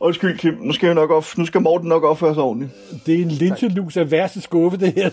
[0.00, 0.54] Undskyld, Kim.
[0.60, 2.72] Nu skal, jeg nok op, nu skal Morten nok opføre sig ordentligt.
[3.06, 5.10] Det er en linchelus af værste skuffe, det her.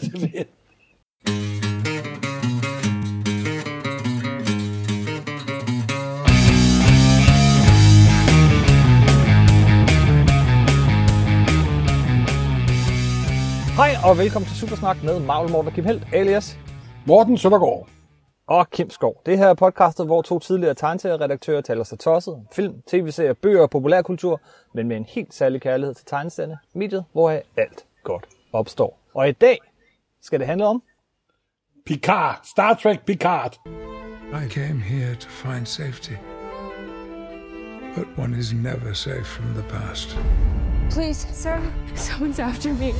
[13.75, 16.57] Hej og velkommen til Supersnak med Marvel Morten og Kim Helt, alias
[17.05, 17.87] Morten Søndergaard.
[18.47, 19.21] Og Kim Skov.
[19.25, 23.61] Det her er podcastet, hvor to tidligere tegneserieredaktører taler sig tosset, om film, tv-serier, bøger
[23.61, 24.41] og populærkultur,
[24.73, 28.99] men med en helt særlig kærlighed til tegneserierne, mediet, hvor alt godt opstår.
[29.13, 29.59] Og i dag
[30.21, 30.83] skal det handle om
[31.85, 32.39] Picard.
[32.43, 33.59] Star Trek Picard.
[34.45, 36.13] I came here to find safety.
[37.95, 40.17] But one is never safe from the past.
[40.89, 41.61] Please, sir.
[41.95, 42.93] Someone's after me.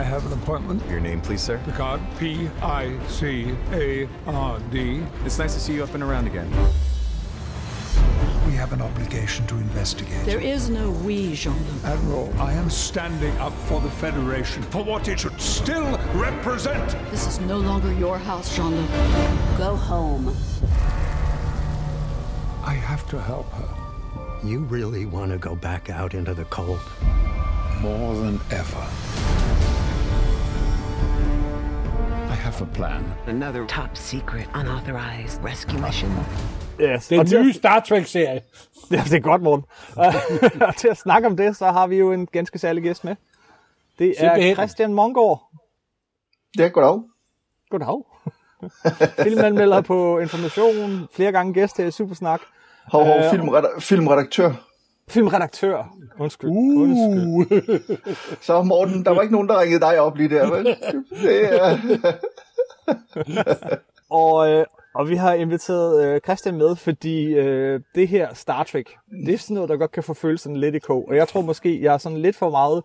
[0.00, 0.82] I have an appointment.
[0.88, 1.60] Your name, please, sir.
[1.66, 2.00] Picard.
[2.18, 5.02] P I C A R D.
[5.26, 6.50] It's nice to see you up and around again.
[8.46, 10.24] We have an obligation to investigate.
[10.24, 11.84] There is no we, Jean-Luc.
[11.84, 16.96] Admiral, I am standing up for the Federation, for what it should still represent.
[17.10, 18.88] This is no longer your house, Jean-Luc.
[19.58, 20.34] Go home.
[22.64, 26.80] I have to help her You really want to go back out into the cold?
[27.80, 29.39] more than ever.
[32.60, 33.04] A plan.
[33.28, 36.10] Another top secret, unauthorized rescue mission.
[36.80, 37.08] yes.
[37.08, 38.40] Den og nye Star Trek-serie.
[38.90, 39.64] Ja, det er godt, Morten.
[40.66, 43.16] og til at snakke om det, så har vi jo en ganske særlig gæst med.
[43.98, 44.54] Det er Simpelthen.
[44.54, 45.42] Christian Mongård.
[46.58, 47.02] Det er goddag.
[47.70, 48.02] Goddag.
[49.24, 52.40] Filmanmelder på Information, flere gange gæst her i Supersnak.
[52.92, 54.52] Hov, hov, filmred- filmredaktør.
[55.08, 55.94] Filmredaktør.
[56.18, 56.50] Undskyld.
[56.50, 56.80] Uh.
[56.82, 57.96] Undskyld.
[58.40, 60.64] Så Morten, der var ikke nogen, der ringede dig op lige der, vel?
[61.22, 61.78] Det er...
[64.10, 68.86] Og, øh, og vi har inviteret øh, Christian med, fordi øh, det her Star Trek,
[69.26, 71.08] det er sådan noget, der godt kan få følelsen lidt i kog.
[71.08, 72.82] Og jeg tror måske, jeg er sådan lidt for meget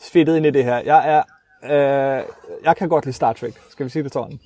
[0.00, 0.76] fedtet ind i det her.
[0.76, 1.22] Jeg er,
[1.64, 2.24] øh,
[2.64, 4.38] jeg kan godt lide Star Trek, skal vi sige det sådan.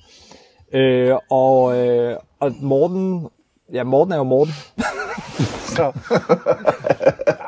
[0.73, 3.27] Øh, og, øh, og Morten,
[3.73, 4.53] ja Morten er jo Morten.
[5.75, 5.91] Så,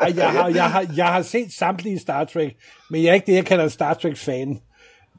[0.01, 2.55] Ej, jeg, har, jeg, har, jeg har set samtlige Star Trek,
[2.89, 4.61] men jeg er ikke det, jeg kalder en Star Trek-fan.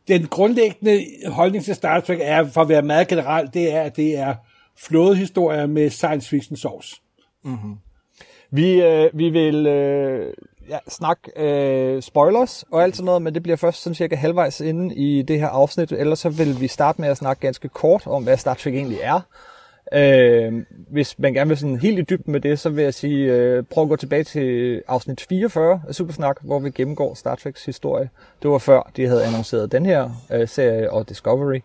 [0.09, 3.97] Den grundlæggende holdning til Star Trek er, for at være meget generelt, det er, at
[3.97, 4.35] det er
[4.79, 7.01] flådehistorier med science fiction sauce.
[7.45, 7.77] Mm-hmm.
[8.51, 10.35] vi, øh, vi vil øh,
[10.69, 14.61] ja, snakke øh, spoilers og alt sådan noget, men det bliver først sådan cirka halvvejs
[14.61, 15.93] inde i det her afsnit.
[15.93, 18.99] Ellers så vil vi starte med at snakke ganske kort om, hvad Star Trek egentlig
[19.03, 19.21] er.
[19.95, 23.33] Øh, hvis man gerne vil sådan helt i dybden med det, så vil jeg sige,
[23.33, 27.65] øh, prøv at gå tilbage til afsnit 44 af Supersnak, hvor vi gennemgår Star Treks
[27.65, 28.11] historie.
[28.43, 31.61] Det var før de havde annonceret den her øh, serie og Discovery.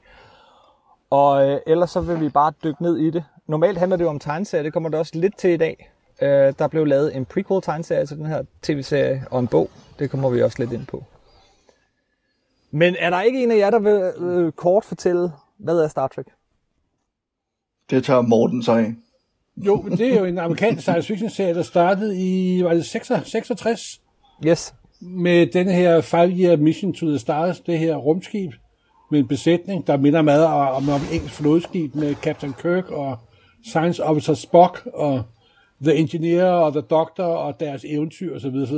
[1.10, 3.24] Og øh, ellers så vil vi bare dykke ned i det.
[3.48, 5.92] Normalt handler det jo om tegneserier, det kommer det også lidt til i dag.
[6.22, 9.70] Øh, der blev lavet en prequel tegneserie til den her tv-serie og en bog.
[10.00, 11.04] Det kommer vi også lidt ind på.
[12.72, 16.08] Men er der ikke en af jer, der vil øh, kort fortælle, hvad er Star
[16.08, 16.26] Trek?
[17.90, 18.94] Det tager Morten sig af.
[19.58, 23.32] Jo, men det er jo en amerikansk science fiction-serie, der startede i var det 66,
[23.32, 24.02] 66
[24.48, 24.74] Yes.
[25.02, 28.52] med den her five-year mission to the stars, det her rumskib
[29.12, 33.18] med en besætning, der minder meget om, om et engelsk flådeskib med Captain Kirk og
[33.66, 35.24] Science Officer Spock og
[35.82, 38.56] The Engineer og The Doctor og deres eventyr osv.
[38.56, 38.76] osv.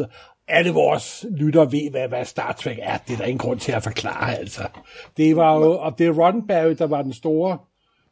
[0.47, 2.97] Alle vores lyttere ved, hvad, hvad Star Trek er.
[2.97, 4.63] Det er der ingen grund til at forklare, altså.
[5.17, 7.57] Det var jo, og det er Roddenberry, der var den store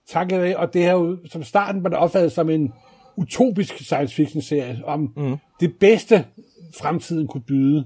[0.09, 2.73] tanke ved, og det her jo, som starten var det opfattet som en
[3.17, 5.35] utopisk science fiction serie om mm.
[5.59, 6.25] det bedste
[6.79, 7.85] fremtiden kunne byde,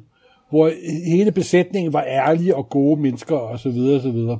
[0.49, 0.71] hvor
[1.11, 4.39] hele besætningen var ærlige og gode mennesker og så videre og så videre.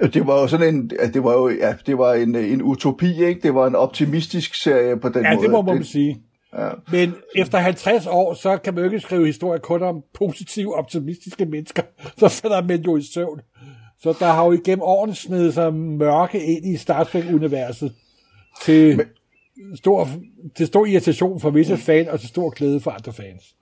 [0.00, 3.24] Det var jo sådan en, ja, det var jo, ja, det var en, en utopi,
[3.24, 3.40] ikke?
[3.42, 5.42] Det var en optimistisk serie på den Ja, måde.
[5.42, 6.22] det må man sige.
[6.58, 6.68] Ja.
[6.92, 11.46] Men efter 50 år, så kan man jo ikke skrive historier kun om positive, optimistiske
[11.46, 11.82] mennesker.
[12.18, 13.40] Så falder man jo i søvn.
[14.02, 17.92] Så der har jo igennem årene snedet sig mørke ind i Star Trek-universet
[18.62, 19.06] til, Men...
[19.76, 20.08] stor,
[20.56, 23.54] til stor irritation for visse fans og til stor glæde for andre fans.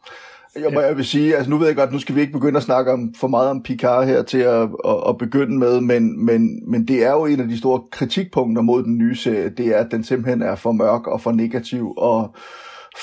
[0.61, 2.57] Jeg, må, jeg vil sige, altså nu ved jeg godt, nu skal vi ikke begynde
[2.57, 6.25] at snakke om, for meget om Picard her til at, at, at begynde med, men,
[6.25, 9.67] men, men det er jo en af de store kritikpunkter mod den nye serie, det
[9.67, 12.35] er, at den simpelthen er for mørk og for negativ og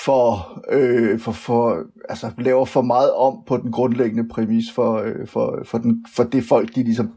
[0.06, 5.28] for, øh, for, for altså laver for meget om på den grundlæggende præmis for, øh,
[5.28, 7.12] for, for, den, for det folk, de ligesom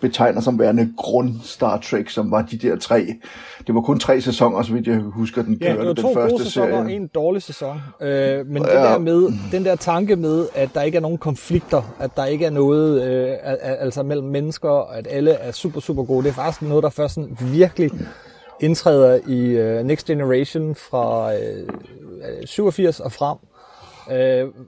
[0.00, 3.06] betegner som værende grund Star Trek, som var de der tre.
[3.66, 6.02] Det var kun tre sæsoner, så vidt jeg husker, den Ja, kørte, det var den
[6.02, 7.80] to første gode sæsoner og en dårlig sæson.
[8.00, 8.68] Øh, men Ja.
[8.68, 12.24] det der med, den der tanke med, at der ikke er nogen konflikter, at der
[12.24, 16.22] ikke er noget øh, al- al- altså mellem mennesker, at alle er super, super gode,
[16.24, 17.90] det er faktisk noget, der først sådan virkelig
[18.60, 21.38] indtræder i uh, Next Generation fra uh,
[22.44, 23.36] 87 og frem.
[24.06, 24.14] Uh,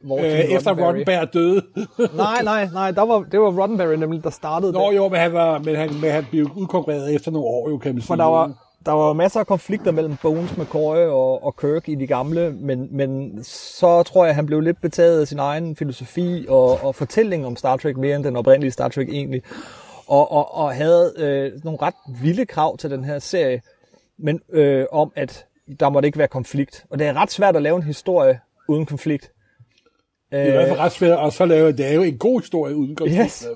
[0.06, 1.62] hvor øh, efter Roddenberry døde.
[2.16, 4.96] nej, nej, nej, der var, det var Roddenberry nemlig, der startede Nå det.
[4.96, 7.94] jo, men han, var, men han, men han blev udkonkurreret efter nogle år, jo, kan
[7.94, 8.06] man sige.
[8.06, 8.52] For der var,
[8.86, 12.88] der var masser af konflikter mellem Bones, McCoy og, og Kirk i de gamle, men,
[12.90, 16.94] men så tror jeg, at han blev lidt betaget af sin egen filosofi og, og
[16.94, 19.42] fortælling om Star Trek mere end den oprindelige Star Trek egentlig.
[20.06, 23.62] Og, og, og havde øh, nogle ret vilde krav til den her serie,
[24.18, 25.46] men øh, om at
[25.80, 26.84] der måtte ikke være konflikt.
[26.90, 29.32] Og det er ret svært at lave en historie uden konflikt.
[30.30, 32.40] Det er i hvert fald ret svært at så lave, det er jo en god
[32.40, 33.24] historie uden konflikt.
[33.24, 33.46] Yes.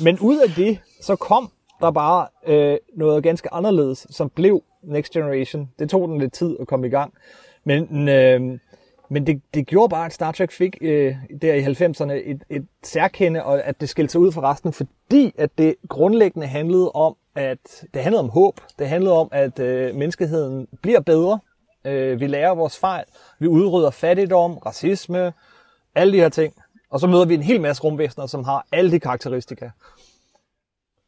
[0.00, 5.12] Men ud af det, så kom der bare øh, noget ganske anderledes, som blev Next
[5.12, 5.70] Generation.
[5.78, 7.14] Det tog den lidt tid at komme i gang.
[7.64, 8.58] Men, øh,
[9.10, 12.66] men det, det gjorde bare, at Star Trek fik øh, der i 90'erne et, et
[12.82, 17.16] særkende, og at det skilte sig ud fra resten, fordi at det grundlæggende handlede om,
[17.34, 18.60] at det handlede om håb.
[18.78, 21.38] Det handlede om, at øh, menneskeheden bliver bedre.
[21.84, 23.04] Øh, vi lærer vores fejl.
[23.38, 25.32] Vi udrydder fattigdom, racisme,
[25.94, 26.54] alle de her ting.
[26.90, 29.70] Og så møder vi en hel masse rumvæsener, som har alle de karakteristika.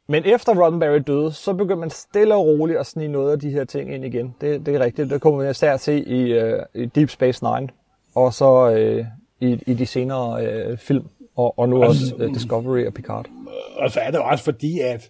[0.09, 3.51] Men efter Roddenberry døde, så begyndte man stille og roligt at snige noget af de
[3.51, 4.35] her ting ind igen.
[4.41, 5.11] Det, det er rigtigt.
[5.11, 7.69] Det kommer vi især se i, øh, i Deep Space Nine,
[8.15, 9.07] og så øh,
[9.41, 11.05] i, i de senere øh, film,
[11.37, 13.27] og, og nu også øh, Discovery og Picard.
[13.77, 15.09] Og så er det også fordi, at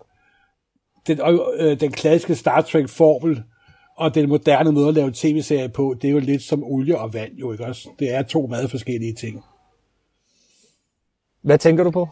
[1.06, 1.20] den,
[1.58, 3.42] øh, den klassiske Star Trek-formel,
[3.96, 7.14] og den moderne måde at lave tv-serier på, det er jo lidt som olie og
[7.14, 7.88] vand, jo ikke også?
[7.98, 9.44] Det er to meget forskellige ting.
[11.42, 12.08] Hvad tænker du på?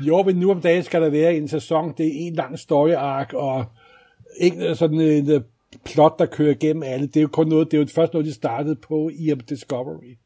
[0.00, 2.90] Jo, men nu om dagen skal der være en sæson, det er en lang story
[2.90, 3.64] arc, og
[4.40, 5.42] ikke sådan en uh,
[5.84, 7.06] plot, der kører igennem alle.
[7.06, 10.16] Det er jo kun noget, det er jo først noget, de startede på i Discovery.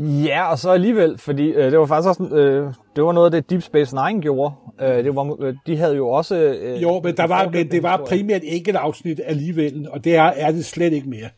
[0.00, 3.42] Ja, og så alligevel, fordi øh, det var faktisk også, øh, det var noget af
[3.42, 4.54] det Deep Space Nine gjorde.
[4.80, 6.36] Øh, det var, øh, de havde jo også...
[6.36, 10.22] Øh, jo, men, der var, men det var primært enkelt afsnit alligevel, og det er,
[10.22, 11.28] er det slet ikke mere.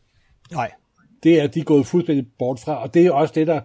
[0.53, 0.71] Nej.
[1.23, 3.61] Det er de er gået fuldstændig bort fra, og det er også det, der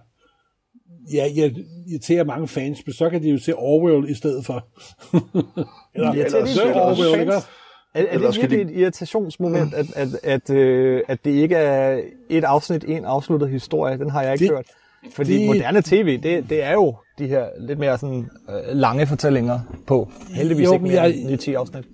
[1.14, 1.54] ja, jeg
[1.88, 4.68] irriterer mange fans, men så kan de jo se Orwell i stedet for.
[5.96, 7.34] eller, ja, eller, eller Orwell, ikke?
[7.34, 8.74] Er, er det virkelig de...
[8.74, 13.98] et irritationsmoment, at, at, at, øh, at det ikke er et afsnit, en afsluttet historie?
[13.98, 14.66] Den har jeg ikke det, hørt.
[15.12, 15.48] Fordi de...
[15.48, 20.12] moderne tv, det, det er jo de her lidt mere sådan øh, lange fortællinger på.
[20.34, 21.86] Heldigvis jo, ikke mere jeg, end 10 afsnit.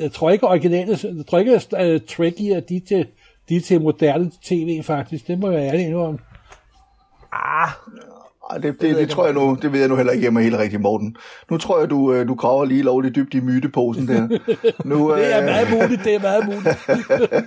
[0.00, 3.06] Jeg tror ikke originale, jeg tror ikke, at uh, Trekkie er de til,
[3.48, 5.26] de til moderne tv faktisk.
[5.26, 6.18] Det må jeg ærlig indrømme.
[7.32, 7.68] Ah,
[8.50, 10.42] ej, det, det, det, det tror jeg nu, det ved jeg nu heller ikke hjemme
[10.42, 11.16] helt rigtigt, Morten.
[11.50, 14.28] Nu tror jeg, du, øh, du graver lige lovligt dybt i myteposen der.
[14.84, 15.44] Nu, det er øh...
[15.44, 16.78] meget muligt, det er meget muligt.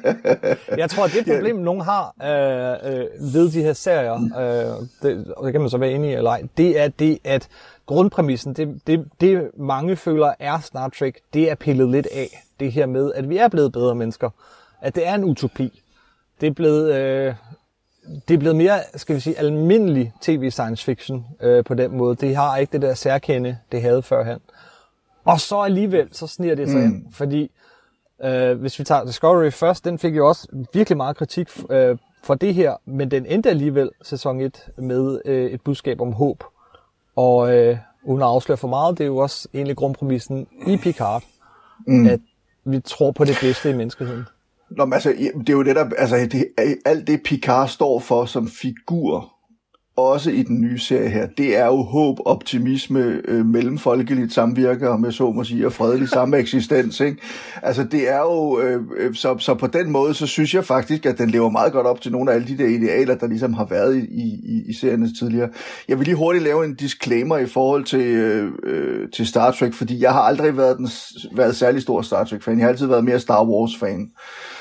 [0.81, 1.63] jeg tror, at det problem, ja.
[1.63, 5.77] nogen har øh, øh, ved de her serier, øh, det, og det kan man så
[5.77, 7.47] være enig i eller ej, det er det, at
[7.85, 12.43] grundpræmissen, det, det, det mange føler er Star Trek, det er pillet lidt af.
[12.59, 14.29] Det her med, at vi er blevet bedre mennesker.
[14.81, 15.81] At det er en utopi.
[16.41, 16.95] Det er blevet...
[16.95, 17.33] Øh,
[18.27, 22.15] det er blevet mere, skal vi sige, almindelig tv science fiction øh, på den måde.
[22.15, 24.39] Det har ikke det der særkende, det havde førhen.
[25.25, 26.85] Og så alligevel, så sniger det sig mm.
[26.85, 27.51] ind, fordi
[28.23, 32.35] øh, hvis vi tager Discovery først, den fik jo også virkelig meget kritik øh, for
[32.35, 36.43] det her, men den endte alligevel sæson 1 med øh, et budskab om håb.
[37.15, 41.23] Og øh, uden at afsløre for meget, det er jo også egentlig grundpræmissen i Picard,
[41.87, 42.07] mm.
[42.07, 42.19] at
[42.65, 44.25] vi tror på det bedste i menneskeheden.
[44.77, 46.45] Nå, men altså, det er jo det, der, altså, det,
[46.85, 49.33] alt det Picard står for som figur,
[49.99, 54.99] også i den nye serie her, det er jo håb, optimisme, øh, mellemfolkeligt samvirke, og
[54.99, 56.99] med så må sige, og fredelig samme eksistens.
[56.99, 57.17] Ikke?
[57.61, 61.05] Altså det er jo, øh, øh, så, så på den måde, så synes jeg faktisk,
[61.05, 63.53] at den lever meget godt op til nogle af alle de der idealer, der ligesom
[63.53, 65.49] har været i, i, i serien tidligere.
[65.87, 69.73] Jeg vil lige hurtigt lave en disclaimer i forhold til, øh, øh, til Star Trek,
[69.73, 70.89] fordi jeg har aldrig været, den,
[71.35, 72.57] været særlig stor Star Trek-fan.
[72.57, 74.11] Jeg har altid været mere Star Wars-fan.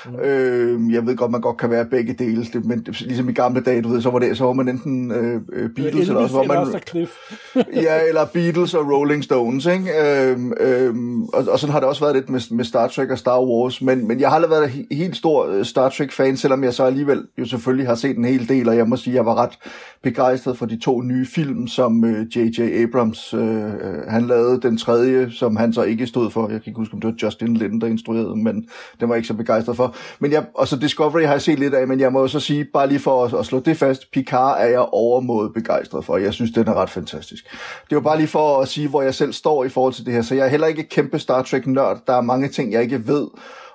[0.07, 0.21] Mm.
[0.21, 3.83] Øh, jeg ved godt, man godt kan være begge dele, men ligesom i gamle dage,
[3.83, 6.45] du ved, så var, det, så var man enten øh, øh Beatles, eller også var
[6.45, 7.75] man...
[7.87, 9.91] ja, eller Beatles og Rolling Stones, ikke?
[10.03, 10.95] Øh, øh,
[11.33, 13.83] og, og sådan har det også været lidt med, med Star Trek og Star Wars,
[13.83, 16.85] men, men jeg har aldrig været en helt stor øh, Star Trek-fan, selvom jeg så
[16.85, 19.35] alligevel jo selvfølgelig har set en hel del, og jeg må sige, at jeg var
[19.35, 19.59] ret
[20.03, 22.61] begejstret for de to nye film, som J.J.
[22.61, 26.41] Øh, Abrams, øh, øh, han lavede den tredje, som han så ikke stod for.
[26.41, 28.69] Jeg kan ikke huske, om det var Justin Lin, der instruerede, men
[29.01, 29.97] den var jeg ikke så begejstret for.
[30.19, 32.65] Men jeg, og så Discovery har jeg set lidt af, men jeg må så sige,
[32.65, 36.17] bare lige for at, at slå det fast, Picard er jeg overmåde begejstret for.
[36.17, 37.45] Jeg synes, den er ret fantastisk.
[37.91, 40.15] Det var bare lige for at sige, hvor jeg selv står i forhold til det
[40.15, 40.23] her.
[40.23, 42.03] Så jeg er heller ikke kæmpe Star Trek-nørd.
[42.07, 43.27] Der er mange ting, jeg ikke ved,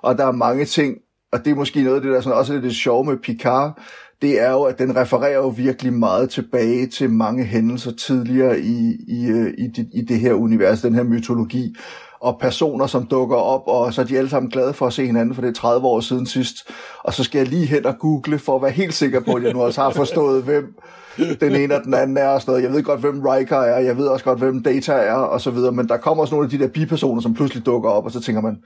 [0.02, 0.98] og der er mange ting,
[1.32, 3.80] og det er måske noget af det, der sådan også er det sjove med Picard,
[4.22, 8.98] det er jo, at den refererer jo virkelig meget tilbage til mange hændelser tidligere i,
[9.08, 11.76] i, øh, i, det, i det her univers, den her mytologi
[12.24, 15.06] og personer, som dukker op, og så er de alle sammen glade for at se
[15.06, 16.70] hinanden, for det er 30 år siden sidst.
[17.04, 19.44] Og så skal jeg lige hen og google, for at være helt sikker på, at
[19.44, 20.76] jeg nu også har forstået, hvem
[21.18, 22.64] den ene og den anden er og sådan noget.
[22.64, 25.52] Jeg ved godt, hvem Riker er, jeg ved også godt, hvem Data er, og så
[25.52, 28.12] videre, men der kommer også nogle af de der bipersoner, som pludselig dukker op, og
[28.12, 28.58] så tænker man,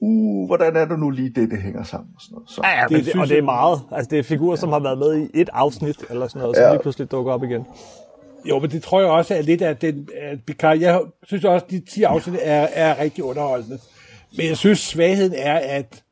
[0.00, 2.10] uh, hvordan er det nu lige det, det hænger sammen?
[2.14, 2.50] Og, sådan noget.
[2.50, 2.60] Så.
[2.64, 3.80] Ja, ja, det, det, og det er meget.
[3.92, 6.64] Altså, det er figurer, som har været med i et afsnit, eller sådan noget, som
[6.64, 6.72] ja.
[6.72, 7.66] lige pludselig dukker op igen.
[8.44, 10.78] Jo, men det tror jeg også er lidt af den at Picard.
[10.78, 13.78] Jeg synes også, at de 10 afsnit er, er rigtig underholdende.
[14.36, 16.02] Men jeg synes, svagheden er, at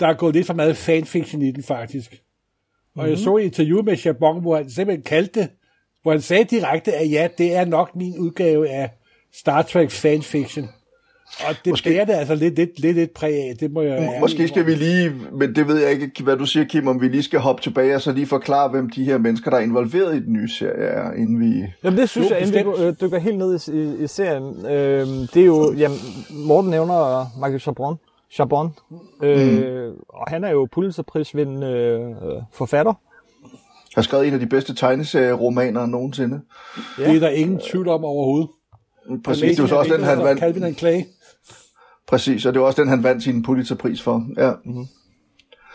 [0.00, 2.12] der er gået lidt for meget fanfiction i den, faktisk.
[2.12, 2.18] Og
[2.94, 3.10] mm-hmm.
[3.10, 3.24] jeg Mhm.
[3.24, 5.48] så et interview med Chabon, hvor han simpelthen kaldte det,
[6.02, 8.90] hvor han sagde direkte, at ja, det er nok min udgave af
[9.32, 10.68] Star Trek fanfiction.
[11.48, 14.18] Og det Måske- bærer det altså lidt, lidt, lidt, lidt præg af, det må jeg
[14.20, 17.08] Måske skal vi lige, men det ved jeg ikke, hvad du siger, Kim, om vi
[17.08, 20.14] lige skal hoppe tilbage og så lige forklare, hvem de her mennesker, der er involveret
[20.16, 21.64] i den nye serie er, inden vi...
[21.84, 22.86] Jamen det synes Jo, jeg, inden vi bestemt.
[22.88, 25.98] øh, dykker helt ned i, i, i serien, øh, det er jo, jamen,
[26.30, 27.96] Morten nævner Michael Chabon,
[28.32, 28.74] Chabon
[29.22, 32.92] øh, og han er jo Pulitzerprisvindende øh, forfatter.
[33.94, 36.40] har skrevet en af de bedste tegneserieromaner nogensinde.
[36.98, 38.48] Det er der ingen tvivl om overhovedet.
[39.24, 40.40] Præcis, det var så også den, han vandt.
[40.40, 41.00] Calvin and Clay.
[42.08, 44.26] Præcis, og det var også den, han vandt sin Pulitzerpris for.
[44.36, 44.48] Ja.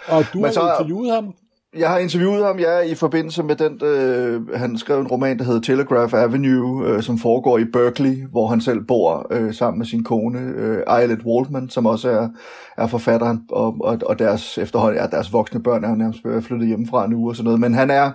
[0.08, 1.34] Og du Men har så- interviewet ham.
[1.78, 5.44] Jeg har interviewet ham, ja, i forbindelse med den, øh, han skrev en roman, der
[5.44, 9.86] hedder Telegraph Avenue, øh, som foregår i Berkeley, hvor han selv bor øh, sammen med
[9.86, 12.30] sin kone, øh, Eyelet Waldman, som også er,
[12.78, 16.68] er forfatteren, og, og, og deres efterhånden, ja, deres voksne børn er jo nærmest flyttet
[16.68, 18.12] hjemmefra nu og sådan noget, men han er,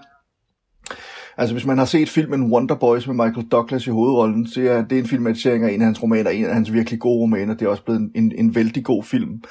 [1.39, 4.83] altså hvis man har set filmen Wonder Boys med Michael Douglas i hovedrollen, så er
[4.83, 7.67] det en filmatisering af en af hans romaner, en af hans virkelig gode romaner, det
[7.67, 9.43] er også blevet en, en, en vældig god film.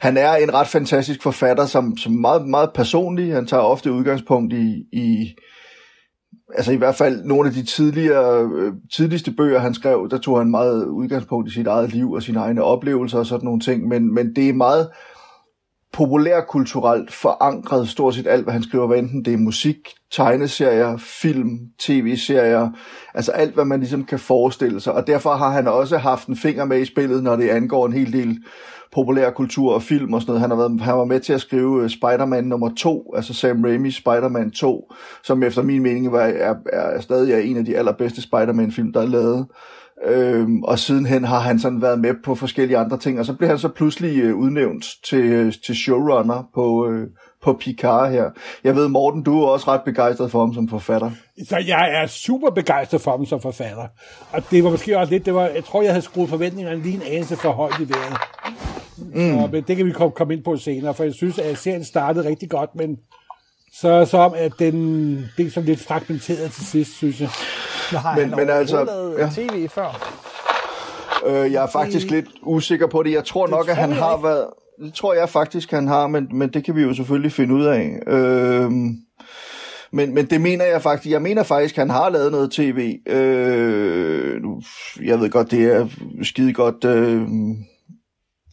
[0.00, 3.34] Han er en ret fantastisk forfatter, som, som er meget, meget personlig.
[3.34, 5.34] Han tager ofte udgangspunkt i, i
[6.54, 10.38] altså i hvert fald nogle af de tidligere, øh, tidligste bøger, han skrev, der tog
[10.38, 13.88] han meget udgangspunkt i sit eget liv og sine egne oplevelser og sådan nogle ting,
[13.88, 14.88] men, men det er meget
[15.92, 19.76] populærkulturelt forankret stort set alt, hvad han skriver, hvad enten det er musik,
[20.12, 22.70] tegneserier, film, tv-serier,
[23.14, 26.36] altså alt, hvad man ligesom kan forestille sig, og derfor har han også haft en
[26.36, 28.38] finger med i spillet, når det angår en hel del
[28.92, 30.40] populærkultur og film og sådan noget.
[30.40, 33.64] Han, har været, han var med til at skrive øh, Spider-Man nummer 2, altså Sam
[33.64, 37.76] Raimi's Spider-Man 2, som efter min mening var, er, er stadig er en af de
[37.76, 39.46] allerbedste Spider-Man-film, der er lavet.
[40.06, 43.48] Øhm, og sidenhen har han sådan været med på forskellige andre ting, og så blev
[43.48, 47.08] han så pludselig øh, udnævnt til, til showrunner på, øh,
[47.42, 48.30] på Picard her.
[48.64, 51.10] Jeg ved, Morten, du er også ret begejstret for ham som forfatter.
[51.48, 53.86] Så jeg er super begejstret for dem som forfatter.
[54.32, 56.94] Og det var måske også lidt, det var, jeg tror, jeg havde skruet forventningerne lige
[56.94, 58.16] en anelse for højt i vejret.
[58.98, 59.40] Mm.
[59.40, 61.84] Så, men det kan vi komme, komme ind på senere, for jeg synes, at serien
[61.84, 62.96] startede rigtig godt, men
[63.74, 67.28] så som, at den blev sådan lidt fragmenteret til sidst, synes jeg.
[67.92, 69.28] Men, har Men- han men altså, lavet ja.
[69.34, 70.18] tv før?
[71.26, 73.12] Øh, jeg er faktisk lidt usikker på det.
[73.12, 74.24] Jeg tror nok, at han har ikke.
[74.28, 74.46] været...
[74.84, 77.64] Det tror jeg faktisk, han har, men, men det kan vi jo selvfølgelig finde ud
[77.64, 77.98] af.
[78.06, 78.96] Øhm,
[79.92, 81.12] men, men det mener jeg faktisk.
[81.12, 82.98] Jeg mener faktisk, han har lavet noget tv.
[83.08, 84.62] Øh, nu,
[85.04, 85.86] jeg ved godt, det er
[86.22, 86.84] skide godt...
[86.84, 87.22] Øh,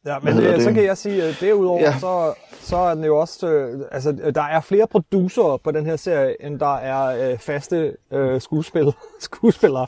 [0.06, 0.76] Ja, men hedder øh, så det?
[0.76, 2.00] kan jeg sige, at derudover, ja.
[2.00, 2.34] så,
[2.70, 6.46] så er den jo også, øh, altså der er flere producer på den her serie,
[6.46, 9.88] end der er øh, faste øh, skuespil, skuespillere.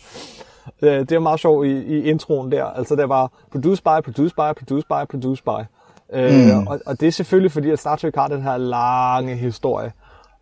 [0.82, 4.32] Øh, det er meget sjovt i, i introen der, altså der var produced by, produced
[4.36, 5.66] by, produced by, produced by.
[6.14, 6.68] Øh, Mm.
[6.68, 9.92] og, og det er selvfølgelig fordi, at Star Trek har den her lange historie.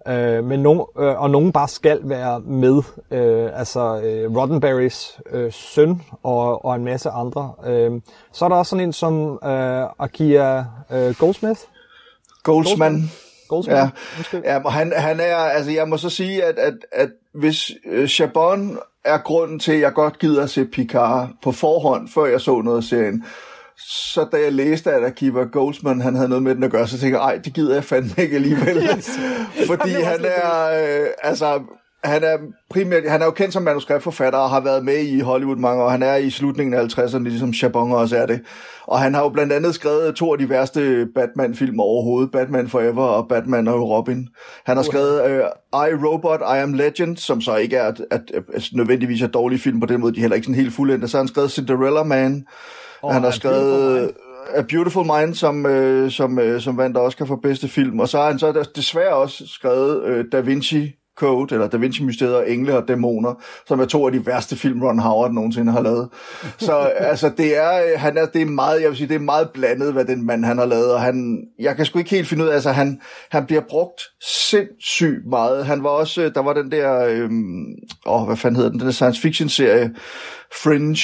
[0.07, 2.81] Øh, men nogen, øh, og nogen bare skal være med.
[3.11, 7.51] Øh, altså øh, Roddenberrys øh, søn og, og en masse andre.
[7.65, 11.59] Øh, så er der også sådan en som øh, Akia øh, Goldsmith.
[12.43, 13.09] Goldsman.
[13.47, 13.77] Goldsmith.
[14.33, 17.71] Ja, ja og han, han er, altså jeg må så sige, at, at, at hvis
[17.85, 22.25] øh, Chabon er grunden til, at jeg godt gider at se Picard på forhånd, før
[22.25, 23.23] jeg så noget af serien,
[23.77, 26.99] så da jeg læste, at Akiva Goldsman han havde noget med den at gøre, så
[26.99, 28.77] tænkte jeg, ej, det gider jeg fandme ikke alligevel.
[28.97, 29.09] Yes.
[29.69, 30.65] Fordi han er,
[31.01, 31.59] øh, altså,
[32.03, 32.37] han er
[32.69, 35.89] primært, han er jo kendt som manuskriptforfatter og har været med i Hollywood mange år.
[35.89, 38.41] Han er i slutningen af 50'erne, ligesom Chabon også er det.
[38.83, 42.31] Og han har jo blandt andet skrevet to af de værste Batman-film overhovedet.
[42.31, 44.27] Batman Forever og Batman og Robin.
[44.65, 45.37] Han har skrevet uh,
[45.73, 48.21] I, Robot, I Am Legend, som så ikke er at, at,
[48.53, 50.13] at nødvendigvis er dårlige film på den måde.
[50.13, 51.07] De er heller ikke sådan helt fuldendte.
[51.07, 52.45] Så har han skrevet Cinderella Man.
[53.01, 54.11] Og han har skrevet
[54.55, 57.99] A Beautiful Mind, som, øh, som, øh, som vandt Oscar for bedste film.
[57.99, 62.03] Og så har han så desværre også skrevet øh, Da Vinci Code, eller Da Vinci
[62.03, 63.33] Mysteriet og Engle og Dæmoner,
[63.67, 66.09] som er to af de værste film, Ron Howard nogensinde har lavet.
[66.57, 69.19] Så altså, det er, øh, han er, det er meget, jeg vil sige, det er
[69.19, 72.27] meget blandet, hvad den mand, han har lavet, og han, jeg kan sgu ikke helt
[72.27, 75.65] finde ud af, altså, han, han bliver brugt sindssygt meget.
[75.65, 77.29] Han var også, øh, der var den der, øh,
[78.05, 79.91] åh, hvad fanden hedder den, den der science fiction serie,
[80.63, 81.01] Fringe,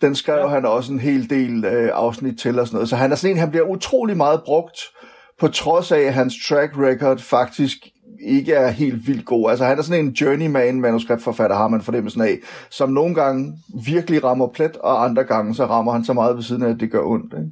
[0.00, 0.46] Den skrev ja.
[0.46, 2.88] han også en hel del øh, afsnit til og sådan noget.
[2.88, 4.78] Så han er sådan en, han bliver utrolig meget brugt,
[5.38, 7.76] på trods af, at hans track record faktisk
[8.20, 9.50] ikke er helt vildt god.
[9.50, 12.38] Altså han er sådan en journeyman manuskriptforfatter, har man fornemmelsen af,
[12.70, 16.42] som nogle gange virkelig rammer plet, og andre gange så rammer han så meget ved
[16.42, 17.32] siden af, at det gør ondt.
[17.32, 17.50] Ikke?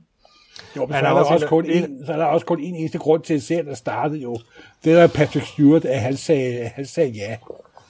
[0.77, 2.99] Jo, men så er, der også kun en, så er der også kun en eneste
[2.99, 4.39] grund til, at serien er startet jo.
[4.85, 7.37] Det er Patrick Stewart, at han sagde, han sagde ja.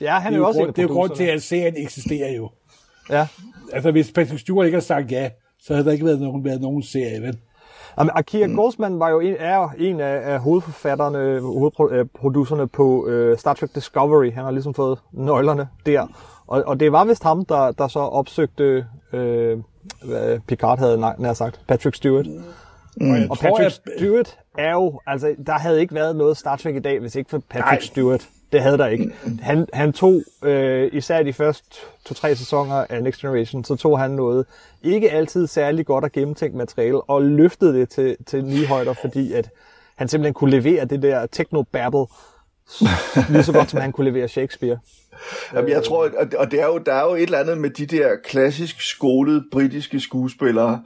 [0.00, 2.32] Ja, han det er jo også grund, Det er jo grund til, at serien eksisterer
[2.32, 2.50] jo.
[3.10, 3.26] Ja.
[3.72, 5.30] Altså, hvis Patrick Stewart ikke havde sagt ja,
[5.60, 7.38] så havde der ikke været nogen, været nogen serie, vel?
[7.98, 8.56] Jamen, Akira mm.
[8.56, 14.32] Goldsman var jo en, er en af, af hovedforfatterne, hovedproducerne på øh, Star Trek Discovery.
[14.32, 16.06] Han har ligesom fået nøglerne der.
[16.46, 19.58] Og, og det var vist ham, der, der så opsøgte, øh,
[20.04, 22.26] hvad Picard havde nær sagt, Patrick Stewart.
[23.00, 23.10] Mm.
[23.10, 26.76] Og Og Patrick jeg- Stewart er jo, altså der havde ikke været noget Star Trek
[26.76, 27.80] i dag, hvis ikke for Patrick Nej.
[27.80, 28.28] Stewart.
[28.52, 29.12] Det havde der ikke.
[29.42, 34.10] Han, han tog, øh, især de første to-tre sæsoner af Next Generation, så tog han
[34.10, 34.46] noget
[34.82, 39.32] ikke altid særlig godt og gennemtænkt materiale, og løftede det til, til nye højder, fordi
[39.32, 39.50] at
[39.96, 42.06] han simpelthen kunne levere det der techno-babble,
[43.32, 44.78] lige så godt som han kunne levere Shakespeare.
[45.54, 47.58] Jamen, jeg tror, og det- og det er jo, der er jo et eller andet
[47.58, 50.82] med de der klassisk skolede britiske skuespillere.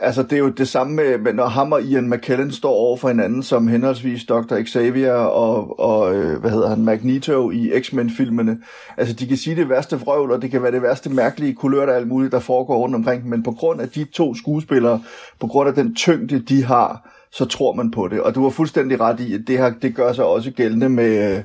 [0.00, 3.08] Altså, det er jo det samme med, når ham og Ian McKellen står over for
[3.08, 4.62] hinanden, som henholdsvis Dr.
[4.64, 8.58] Xavier og, og øh, hvad hedder han, Magneto i X-Men-filmene.
[8.96, 11.86] Altså, de kan sige det værste vrøvl, og det kan være det værste mærkelige kulør,
[11.86, 13.28] der er alt muligt, der foregår rundt omkring.
[13.28, 15.02] Men på grund af de to skuespillere,
[15.40, 18.20] på grund af den tyngde, de har, så tror man på det.
[18.20, 21.42] Og du har fuldstændig ret i, at det, her, det gør sig også gældende med...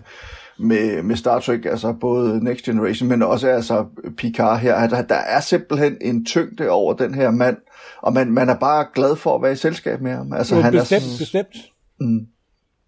[0.57, 3.85] Med, med Star Trek, altså både Next Generation, men også altså
[4.17, 4.87] Picard her.
[4.87, 7.57] Der, der er simpelthen en tyngde over den her mand,
[8.03, 10.33] og man, man er bare glad for at være i selskab med ham.
[10.33, 11.55] Altså, han bestemt, er, bestemt.
[11.99, 12.27] Mm.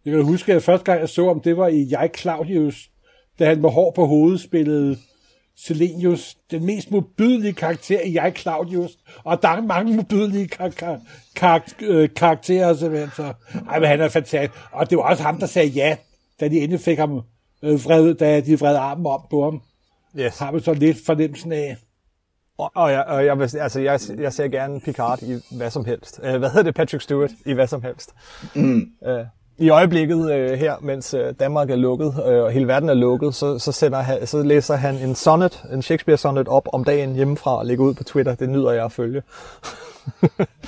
[0.06, 2.90] Jeg kan huske, at første gang jeg så ham, det var i Jeg Claudius,
[3.40, 4.98] da han med hår på hovedet spillede
[5.58, 8.92] Selenius, den mest modbydelige karakter i Jeg Claudius,
[9.24, 11.02] og der er mange modbydelige kar- kar-
[11.36, 13.10] kar- øh, karakterer, simpelthen.
[13.16, 13.34] Så,
[13.70, 14.54] ej, men han er fantastisk.
[14.72, 15.98] Og det var også ham, der sagde ja,
[16.40, 17.22] da de endelig fik ham
[17.64, 19.62] øh, vredet, da de vred armen om på ham.
[20.20, 20.38] Yes.
[20.38, 21.78] Har man så lidt fornemmelsen af.
[22.58, 26.20] Og, og, jeg, og jeg, altså, jeg, jeg ser gerne Picard i hvad som helst.
[26.24, 26.76] Uh, hvad hedder det?
[26.76, 28.14] Patrick Stewart i hvad som helst.
[28.56, 28.86] Mm.
[29.02, 29.12] Uh,
[29.58, 33.36] I øjeblikket uh, her, mens uh, Danmark er lukket, uh, og hele verden er lukket,
[33.36, 37.58] så, så, sender han, så læser han en sonnet, en Shakespeare-sonnet op om dagen hjemmefra
[37.58, 38.36] og lægger ud på Twitter.
[38.36, 39.22] Det nyder jeg at følge.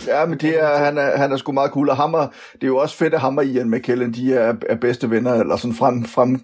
[0.07, 2.63] Ja, men det er, han, er, han er sgu meget cool, og ham og, det
[2.63, 5.55] er jo også fedt, at ham og Ian McKellen, de er, er bedste venner, eller
[5.55, 6.41] sådan frem, frem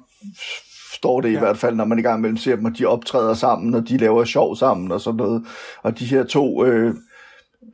[1.04, 1.40] står det i ja.
[1.40, 3.98] hvert fald, når man i gang imellem ser dem, og de optræder sammen, og de
[3.98, 5.44] laver sjov sammen og sådan noget.
[5.82, 6.94] Og de her to, øh,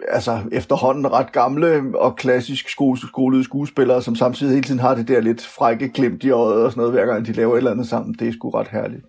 [0.08, 5.08] altså efterhånden ret gamle og klassisk sko- skolede skuespillere, som samtidig hele tiden har det
[5.08, 7.72] der lidt frække glimt i øjet og sådan noget, hver gang de laver et eller
[7.72, 9.06] andet sammen, det er sgu ret herligt.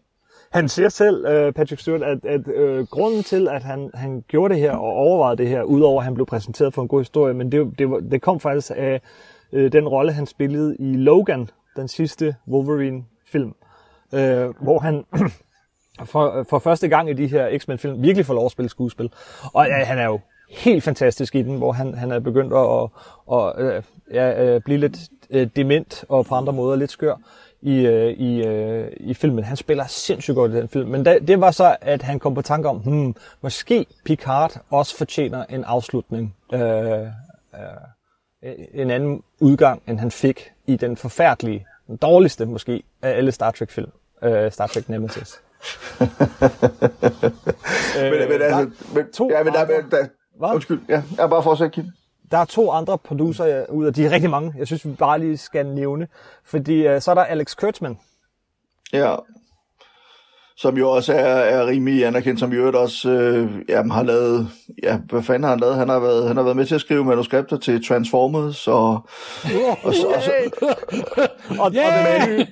[0.53, 4.55] Han siger selv, uh, Patrick Stewart, at, at uh, grunden til, at han, han gjorde
[4.55, 7.35] det her og overvejede det her, udover at han blev præsenteret for en god historie,
[7.35, 9.01] men det, det, var, det kom faktisk af
[9.53, 13.53] uh, den rolle, han spillede i Logan, den sidste Wolverine-film,
[14.13, 15.05] øh, hvor han
[16.13, 19.13] for, for første gang i de her X-Men-film virkelig får lov at spille skuespil.
[19.55, 20.21] Og ja, han er jo
[20.51, 22.89] helt fantastisk i den, hvor han, han er begyndt at,
[23.33, 23.83] at, at øh,
[24.15, 24.99] ja, øh, blive lidt
[25.31, 27.15] øh, dement og på andre måder lidt skør
[27.63, 27.87] i,
[28.19, 28.43] i,
[28.97, 29.45] i filmen.
[29.45, 30.91] Han spiller sindssygt godt i den film.
[30.91, 34.97] Men da, det var så, at han kom på tanke om, hmm, måske Picard også
[34.97, 36.37] fortjener en afslutning.
[36.53, 37.09] Øh, øh,
[38.75, 43.51] en anden udgang, end han fik i den forfærdelige, den dårligste måske, af alle Star
[43.51, 43.91] Trek-film.
[44.23, 45.41] Øh, Star Trek Nemesis.
[46.01, 46.09] men,
[48.29, 50.07] men, altså, men, to ja, men der, andre- der,
[50.41, 51.85] der, undskyld, ja, jeg er bare fortsat, Kim.
[52.31, 55.19] Der er to andre producer ud af de er rigtig mange, jeg synes, vi bare
[55.19, 56.09] lige skal nævne.
[56.45, 57.99] Fordi øh, så er der Alex Kurtzman.
[58.93, 59.15] Ja.
[60.61, 64.49] Som jo også er, er rimelig anerkendt, som øvrigt også øh, jamen, har lavet,
[64.83, 65.77] ja, hvad fanden har han lavet?
[65.77, 68.91] Han har været, han har været med til at skrive manuskripter til Transformers, og,
[69.85, 69.95] og,
[71.59, 72.47] og Yeah!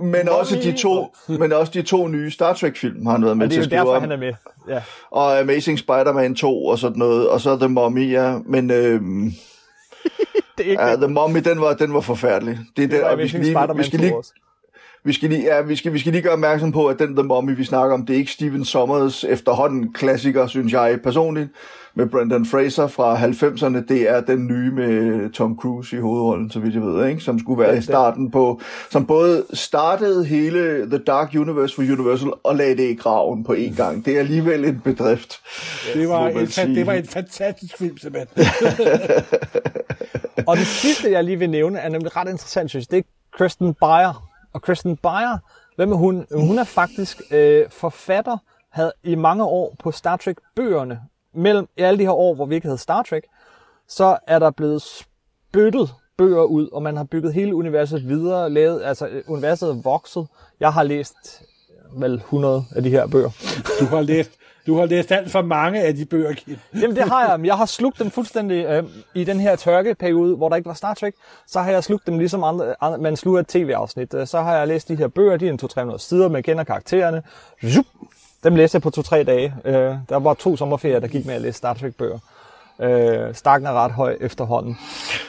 [0.00, 3.46] men, også de to, men også de to nye Star Trek-film har han været med
[3.46, 4.02] og det til er at jo skrive derfor, om.
[4.02, 4.32] han er med.
[4.68, 4.82] Ja.
[5.10, 8.38] Og Amazing Spider-Man 2 og sådan noget, og så The Mummy, ja.
[8.46, 9.00] Men øh,
[10.58, 12.58] Det er ikke ja, The Mummy, den var, den var forfærdelig.
[12.76, 14.32] Det, er det den, var og vi skal lige, vi skal 2 lige, også.
[15.04, 17.22] Vi skal lige, ja, vi skal, vi skal lige gøre opmærksom på, at den The
[17.22, 21.48] Mummy, vi snakker om, det er ikke Steven Sommers efterhånden klassiker, synes jeg personligt,
[21.94, 23.86] med Brendan Fraser fra 90'erne.
[23.88, 27.20] Det er den nye med Tom Cruise i hovedrollen, så vidt jeg ved, ikke?
[27.20, 32.32] som skulle være i starten på, som både startede hele The Dark Universe for Universal
[32.44, 34.04] og lagde det i graven på én gang.
[34.04, 35.40] Det er alligevel en bedrift.
[35.94, 36.74] Det var, en, sige.
[36.74, 38.44] det var en fantastisk film, simpelthen.
[40.46, 42.90] Og det sidste, jeg lige vil nævne, er nemlig ret interessant, synes jeg.
[42.90, 44.27] Det er Kristen Beyer.
[44.52, 45.38] Og Kristen Beyer,
[45.76, 46.26] hvem er hun?
[46.32, 48.36] Hun er faktisk øh, forfatter,
[48.70, 51.00] havde i mange år på Star Trek-bøgerne
[51.34, 53.22] mellem i alle de her år, hvor vi ikke havde Star Trek,
[53.88, 58.82] så er der blevet spyttet bøger ud, og man har bygget hele universet videre, lavet,
[58.84, 60.26] altså øh, universet er vokset.
[60.60, 61.42] Jeg har læst
[61.94, 63.30] øh, vel 100 af de her bøger.
[63.80, 64.30] Du har læst,
[64.68, 66.56] du har læst alt for mange af de bøger, Kim.
[66.80, 70.48] Jamen det har jeg, jeg har slugt dem fuldstændig øh, i den her tørkeperiode, hvor
[70.48, 71.14] der ikke var Star Trek.
[71.46, 74.14] Så har jeg slugt dem ligesom andre, andre man sluger et tv-afsnit.
[74.14, 76.64] Øh, så har jeg læst de her bøger, de er en 200-300 sider, man kender
[76.64, 77.22] karaktererne.
[77.74, 77.86] Zup,
[78.44, 79.54] dem læste jeg på to-tre dage.
[79.64, 79.74] Øh,
[80.08, 82.18] der var to sommerferier, der gik med at læse Star Trek-bøger.
[82.80, 84.78] Øh, stakken er ret høj efterhånden.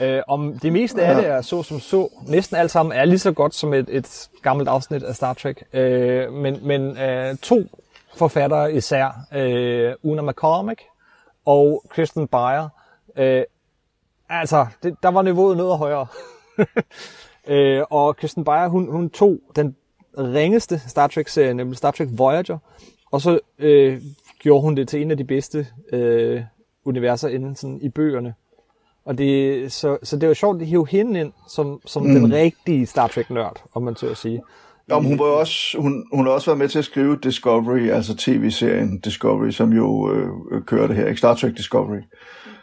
[0.02, 2.10] Øh, om det meste af det er så som så.
[2.28, 5.64] Næsten alt sammen er lige så godt som et, et gammelt afsnit af Star Trek.
[5.74, 7.64] Øh, men men øh, to
[8.16, 10.82] forfattere især, øh, Una McCormick
[11.46, 12.70] og Kristen Beyer,
[13.18, 13.44] øh,
[14.30, 16.08] altså, det, der var niveauet noget højere.
[17.48, 19.76] øh, og Kristen Beyer, hun, hun tog den
[20.18, 22.58] ringeste Star Trek-serie, nemlig Star Trek Voyager,
[23.12, 24.02] og så øh,
[24.40, 26.44] gjorde hun det til en af de bedste øh,
[26.86, 28.34] universer inden sådan, i bøgerne.
[29.06, 32.14] Og det, så, så det var sjovt at hive hende ind som, som mm.
[32.14, 34.42] den rigtige Star Trek-nørd, om man tør at sige.
[34.92, 37.90] Om hun, var jo også, hun, hun har også været med til at skrive Discovery,
[37.90, 41.18] altså tv-serien Discovery, som jo øh, øh, kørte her, ikke?
[41.18, 42.00] Star Trek Discovery.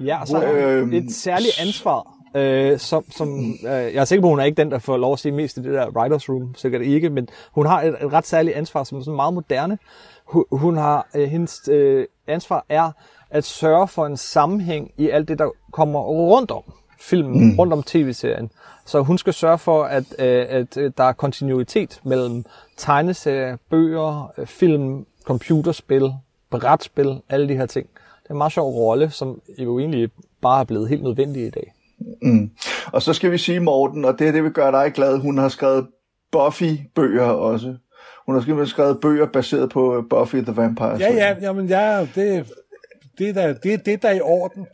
[0.01, 4.23] Ja, og så har Øhm, et særligt ansvar, øh, som, som øh, jeg er sikker
[4.23, 6.29] på, hun er ikke den, der får lov at sige mest i det der writers
[6.29, 9.35] room, sikkert ikke, men hun har et, et ret særligt ansvar, som er sådan meget
[9.35, 9.79] moderne.
[10.25, 12.91] Hun, hun har, øh, hendes øh, ansvar er
[13.31, 16.63] at sørge for en sammenhæng i alt det, der kommer rundt om
[17.07, 17.59] filmen, mm.
[17.59, 18.51] rundt om tv-serien.
[18.87, 22.45] Så hun skal sørge for, at, øh, at øh, der er kontinuitet mellem
[22.77, 26.13] tegneserier, bøger, øh, film, computerspil,
[26.51, 27.87] brætspil, alle de her ting.
[28.23, 30.11] Det er en meget sjov rolle, som jo egentlig
[30.43, 31.73] bare er blevet helt nødvendig i dag.
[32.23, 32.51] Mm.
[32.93, 35.39] Og så skal vi sige, Morten, og det er det, vi gør dig glad, hun
[35.39, 35.87] har skrevet
[36.33, 37.75] Buffy-bøger også.
[38.27, 42.47] Hun har skrevet bøger baseret på øh, Buffy the Vampire Ja, ja, jamen, ja, det,
[43.19, 44.67] det, er der, det, det er der i orden.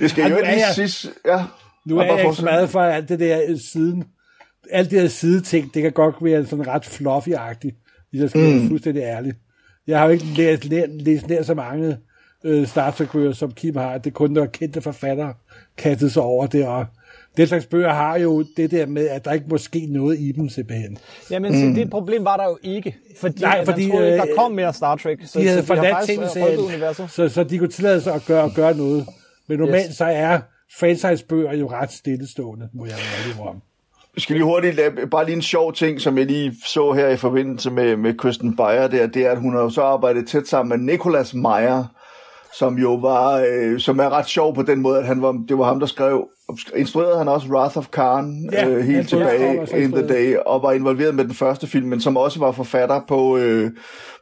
[0.00, 1.06] Det skal jo ikke er lige jeg- sidst...
[1.26, 1.44] Ja.
[1.86, 4.04] Nu er bare jeg ikke så meget for alt det der siden.
[4.70, 8.60] Alt det der sideting, det kan godt være sådan ret fluffy-agtigt, hvis jeg skal mm.
[8.60, 9.34] være fuldstændig ærlig.
[9.86, 11.96] Jeg har jo ikke læst, læst, læst nær så mange
[12.44, 13.98] øh, Star Trek-bøger, som Kim har.
[13.98, 15.34] Det er kun, der kendte forfattere
[15.76, 16.86] kastet sig over det, og
[17.36, 20.32] den slags bøger har jo det der med, at der ikke må ske noget i
[20.32, 20.98] dem simpelthen.
[21.30, 21.74] Jamen, mm.
[21.74, 24.52] det problem var der jo ikke, fordi, Nej, fordi, man troede, ikke, der øh, kom
[24.52, 25.18] mere Star Trek.
[25.26, 27.10] Så, de havde så forladt tv-serien, universet.
[27.10, 29.06] så, så de kunne tillade sig at gøre, at gøre noget.
[29.48, 29.96] Men normalt Yes.
[29.96, 30.38] så er
[30.78, 32.94] franchise-bøger jo ret stillestående, må jeg
[33.36, 33.62] være om.
[34.14, 37.08] Vi skal lige hurtigt lave, bare lige en sjov ting, som jeg lige så her
[37.08, 40.28] i forbindelse med, med Kristen Beyer der, det er, at hun har jo så arbejdet
[40.28, 41.84] tæt sammen med Nicolas Meyer,
[42.58, 45.58] som jo var, øh, som er ret sjov på den måde, at han var, det
[45.58, 46.28] var ham, der skrev,
[46.76, 50.72] instruerede han også Wrath of Khan Ja, øh, helt tilbage in the day, og var
[50.72, 53.70] involveret med den første film, men som også var forfatter på, øh,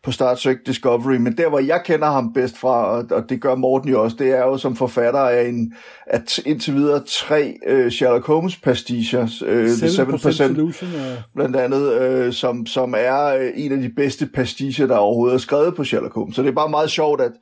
[0.05, 1.17] på Star Trek Discovery.
[1.17, 4.17] Men der, hvor jeg kender ham bedst fra, og, og det gør Morten jo også,
[4.19, 5.73] det er jo som forfatter af en,
[6.07, 11.23] at indtil videre tre øh, Sherlock Holmes pastiches, øh, The 7% Solution og...
[11.35, 15.39] blandt andet, øh, som, som er øh, en af de bedste pasticher, der overhovedet er
[15.39, 16.37] skrevet på Sherlock Holmes.
[16.37, 17.33] Så det er bare meget sjovt, at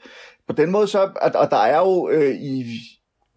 [0.48, 2.64] på den måde så, at, at der er jo øh, i,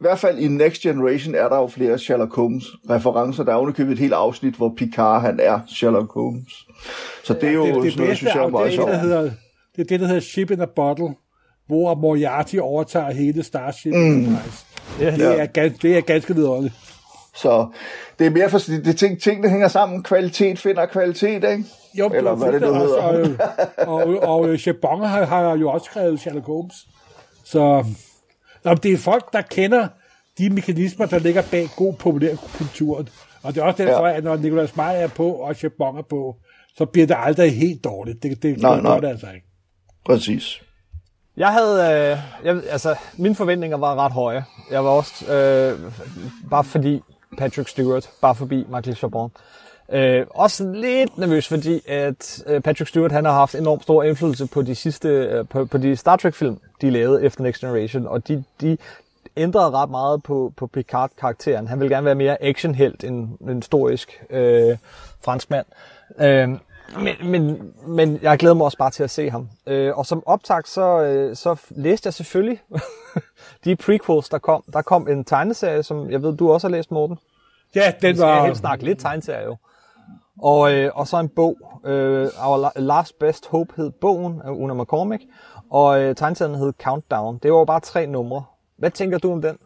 [0.04, 3.44] i hvert fald i Next Generation er der jo flere Sherlock Holmes referencer.
[3.44, 6.54] Der er underkøbet et helt afsnit, hvor Picard han er Sherlock Holmes.
[7.24, 8.92] Så det er jo det, det sådan noget, synes jeg er meget det, sjovt.
[8.92, 9.22] der hedder,
[9.76, 11.16] det er det, der hedder Ship in a Bottle,
[11.68, 14.02] hvor Moriarty overtager hele Starship mm.
[14.02, 14.66] Enterprise.
[15.00, 15.12] Ja.
[15.12, 16.74] Det, er, gan- det er ganske vidunderligt.
[17.36, 17.68] Så
[18.20, 20.04] det er mere for, det er ting, ting, der hænger sammen.
[20.04, 21.64] Kvalitet finder kvalitet, ikke?
[21.94, 23.36] Jo, Eller hvad er det, det fuldstændig hedder?
[23.36, 26.76] også, Og, og, og, og Chabon har, har jo også skrevet Sherlock Holmes.
[27.44, 27.86] Så
[28.66, 29.88] Nå, det er folk, der kender
[30.38, 33.06] de mekanismer, der ligger bag god populærkultur.
[33.44, 34.18] Og det er også derfor, ja.
[34.18, 36.36] at når Nicolas Meyer er på, og Chabon er på,
[36.78, 38.24] så bliver det aldrig helt dårligt.
[38.24, 38.94] Det, det, Nej, det nej.
[38.94, 39.48] gør det altså ikke.
[40.06, 40.62] Præcis.
[41.38, 44.46] Jeg havde, øh, jeg, altså, mine forventninger var ret høje.
[44.72, 45.80] Jeg var også, øh,
[46.50, 47.02] bare fordi
[47.38, 49.32] Patrick Stewart, bare forbi Michael Chabon.
[49.92, 54.48] Øh, også lidt nervøs, fordi at øh, Patrick Stewart han har haft enormt stor indflydelse
[54.48, 58.08] på de sidste, øh, på, på de Star Trek film, de lavede efter Next Generation,
[58.08, 58.78] og de, de
[59.38, 61.68] ændrede ret meget på, på Picard-karakteren.
[61.68, 64.78] Han ville gerne være mere actionhelt end en historisk øh,
[65.22, 65.66] franskmand.
[66.20, 66.50] Øh,
[67.00, 69.50] men, men, men jeg glæder mig også bare til at se ham.
[69.68, 72.62] Øh, og som optag, så, øh, så læste jeg selvfølgelig
[73.66, 74.64] de prequels, der kom.
[74.74, 77.18] Der kom en tegneserie, som jeg ved, du også har læst, Morten.
[77.76, 78.46] Ja, den Vi skal var...
[78.46, 79.58] helst snakke lidt tegneserie jo.
[80.40, 81.58] Og, øh, og så en bog.
[81.86, 85.24] Øh, Our La- Last Best Hope hed bogen af Una McCormick.
[85.70, 87.40] Og øh, tegneserien hed Countdown.
[87.44, 88.44] Det var jo bare tre numre.
[88.78, 89.58] Hvad tænker du om den?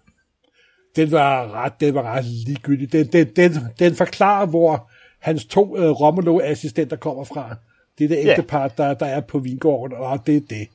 [0.96, 2.92] den var ret, den var ret ligegyldig.
[2.92, 7.56] Den, den, den, den forklarer, hvor hans to uh, Romulo-assistenter kommer fra.
[7.98, 8.30] Det er det Ja.
[8.32, 10.68] ægtepar, der, der er på vingården, og det er det.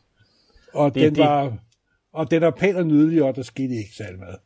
[0.75, 1.53] Og, Det- den det- var,
[2.13, 4.37] og den er pæn og nydelig, og der skete ikke særlig meget.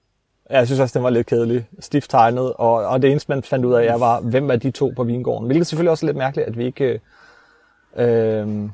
[0.50, 1.66] Ja, jeg synes også, den var lidt kedelig.
[1.80, 4.70] Stift tegnet, og, og det eneste, man fandt ud af, er, var, hvem er de
[4.70, 5.46] to på vingården.
[5.46, 7.00] Hvilket selvfølgelig også er lidt mærkeligt, at vi ikke,
[7.96, 8.68] øh,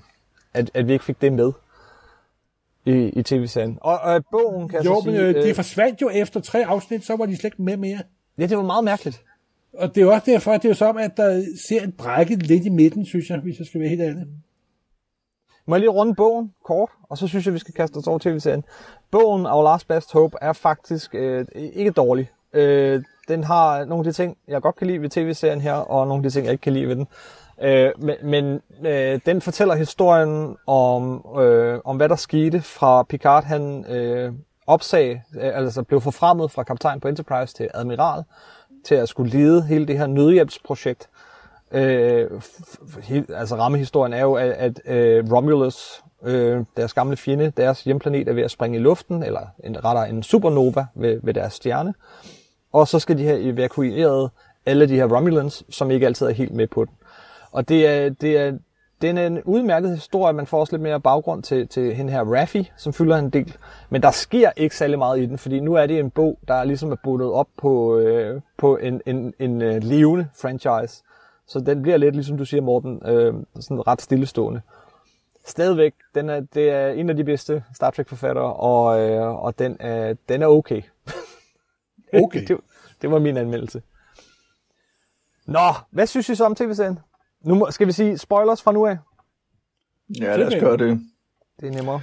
[0.55, 1.53] at, at vi ikke fik det med
[2.85, 3.79] i, i tv-serien.
[3.81, 5.27] Og, og bogen, kan jeg Jo, så men sige...
[5.27, 7.99] øh, de øh, forsvandt jo efter tre afsnit, så var de slet ikke med mere.
[8.39, 9.23] ja, det var meget mærkeligt.
[9.73, 11.93] Og det er jo også derfor, at det er jo som, at der ser en
[11.93, 14.27] brække lidt i midten, synes jeg, hvis jeg skal være helt ærlig.
[15.67, 18.19] Må jeg lige runde bogen kort, og så synes jeg, vi skal kaste os over
[18.19, 18.65] tv-serien.
[19.11, 22.31] Bogen Our Last Best Hope er faktisk øh, ikke dårlig.
[22.53, 26.07] Øh, den har nogle af de ting, jeg godt kan lide ved tv-serien her, og
[26.07, 27.07] nogle af de ting, jeg ikke kan lide ved den.
[27.63, 33.45] Øh, men men øh, den fortæller historien om, øh, om, hvad der skete fra Picard,
[33.45, 34.33] han øh,
[34.67, 38.25] opsag, øh, altså blev forfremmet fra kaptajn på Enterprise til admiral,
[38.85, 41.09] til at skulle lede hele det her nødhjælpsprojekt.
[41.73, 42.31] Øh,
[42.99, 48.29] he- altså rammehistorien er jo, at, at øh, Romulus, øh, deres gamle fjende, deres hjemplanet
[48.29, 51.95] er ved at springe i luften, eller en, rettere en supernova ved, ved deres stjerne.
[52.73, 54.31] Og så skal de have evakueret
[54.67, 56.95] alle de her Romulans, som ikke altid er helt med på den.
[57.53, 58.53] Og det er, det er,
[59.03, 62.25] den er en udmærket historie, man får også lidt mere baggrund til, til hende her
[62.25, 63.57] Raffi, som fylder en del.
[63.91, 66.65] Men der sker ikke særlig meget i den, fordi nu er det en bog, der
[66.65, 71.03] ligesom er bundet op på, øh, på en, en, en øh, levende franchise.
[71.47, 74.61] Så den bliver lidt, ligesom du siger, Morten, øh, sådan ret stillestående.
[75.47, 79.77] Stadigvæk, den er, det er en af de bedste Star Trek-forfattere, og, øh, og den,
[79.81, 80.83] er, den er okay.
[82.15, 82.47] Okay.
[82.47, 82.59] det,
[83.03, 83.83] det var min anmeldelse.
[85.47, 86.99] Nå, hvad synes I så om tv-serien?
[87.45, 88.99] Nu må, skal vi sige spoilers fra nu af.
[90.21, 91.01] Ja, lad os gøre det.
[91.61, 92.03] Det er nemmere.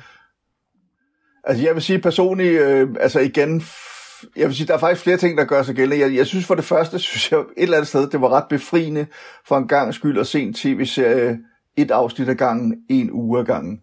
[1.44, 3.62] Altså, jeg vil sige personligt, øh, altså igen,
[4.36, 6.06] jeg vil sige, der er faktisk flere ting, der gør sig gældende.
[6.06, 8.48] Jeg, jeg synes for det første, synes jeg et eller andet sted, det var ret
[8.50, 9.06] befriende
[9.48, 11.38] for en gang skyld at se en tv-serie
[11.78, 13.80] et afsnit ad gangen, en uge ad gangen.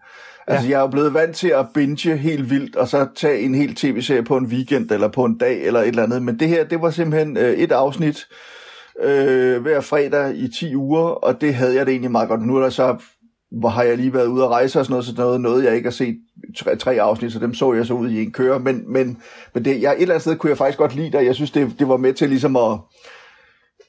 [0.46, 3.54] Altså, jeg er jo blevet vant til at binge helt vildt, og så tage en
[3.54, 6.22] hel tv-serie på en weekend, eller på en dag, eller et eller andet.
[6.22, 8.26] Men det her, det var simpelthen øh, et afsnit
[9.02, 12.46] øh, hver fredag i 10 uger, og det havde jeg det egentlig meget godt.
[12.46, 12.96] Nu er der så,
[13.50, 15.74] hvor har jeg lige været ude at rejse og sådan noget, så noget, noget jeg
[15.76, 16.16] ikke har set
[16.56, 18.60] tre, tre afsnit, så dem så jeg så ud i en køre.
[18.60, 19.18] Men, men,
[19.54, 21.34] men det, jeg, et eller andet sted kunne jeg faktisk godt lide det, og jeg
[21.34, 22.78] synes, det, det var med til ligesom at,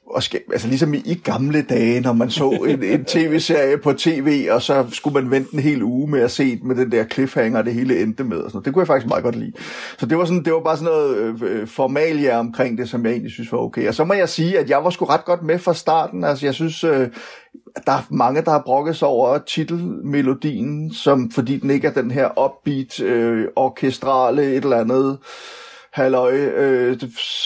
[0.10, 3.93] og skal, altså ligesom i, i gamle dage, når man så en, en tv-serie på
[3.93, 6.91] tv, og så skulle man vente en hel uge med at se den med den
[6.91, 8.38] der cliffhanger, det hele endte med.
[8.38, 8.65] Og sådan noget.
[8.65, 9.52] Det kunne jeg faktisk meget godt lide.
[9.98, 13.06] Så det var, sådan, det var bare sådan noget øh, øh formalia omkring det, som
[13.06, 13.88] jeg egentlig synes var okay.
[13.88, 16.24] Og så må jeg sige, at jeg var sgu ret godt med fra starten.
[16.24, 17.08] Altså jeg synes, øh,
[17.86, 22.12] der er mange, der har brokket sig over titelmelodien, som, fordi den ikke er den
[22.12, 25.17] her upbeat, øh, orkestrale, et eller andet
[25.98, 26.98] halløj, øh,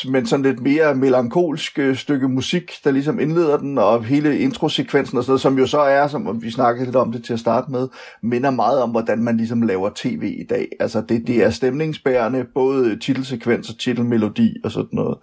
[0.10, 5.18] men sådan lidt mere melankolsk øh, stykke musik, der ligesom indleder den, og hele introsekvensen
[5.18, 7.40] og sådan noget, som jo så er, som vi snakkede lidt om det til at
[7.40, 7.88] starte med,
[8.24, 10.68] minder meget om, hvordan man ligesom laver tv i dag.
[10.80, 15.18] Altså det, det er stemningsbærende, både titelsekvens og titelmelodi og sådan noget.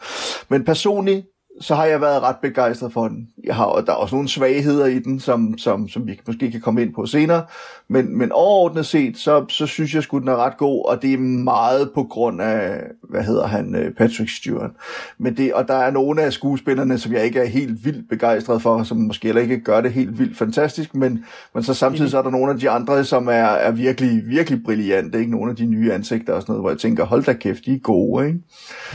[0.49, 1.27] Men personligt,
[1.61, 3.29] så har jeg været ret begejstret for den.
[3.44, 6.51] Jeg har, og der er også nogle svagheder i den, som, som, som vi måske
[6.51, 7.44] kan komme ind på senere.
[7.88, 11.12] Men, men overordnet set, så, så synes jeg sgu, den er ret god, og det
[11.12, 14.71] er meget på grund af, hvad hedder han, øh, Patrick Stewart.
[15.18, 18.62] Men det, og der er nogle af skuespillerne, som jeg ikke er helt vildt begejstret
[18.62, 22.18] for, som måske heller ikke gør det helt vildt fantastisk, men, men så samtidig så
[22.18, 25.31] er der nogle af de andre, som er, er virkelig, virkelig brillante, ikke?
[25.31, 27.75] Nogle af de nye ansigter og sådan noget, hvor jeg tænker, hold da kæft, de
[27.75, 28.38] er gode, ikke?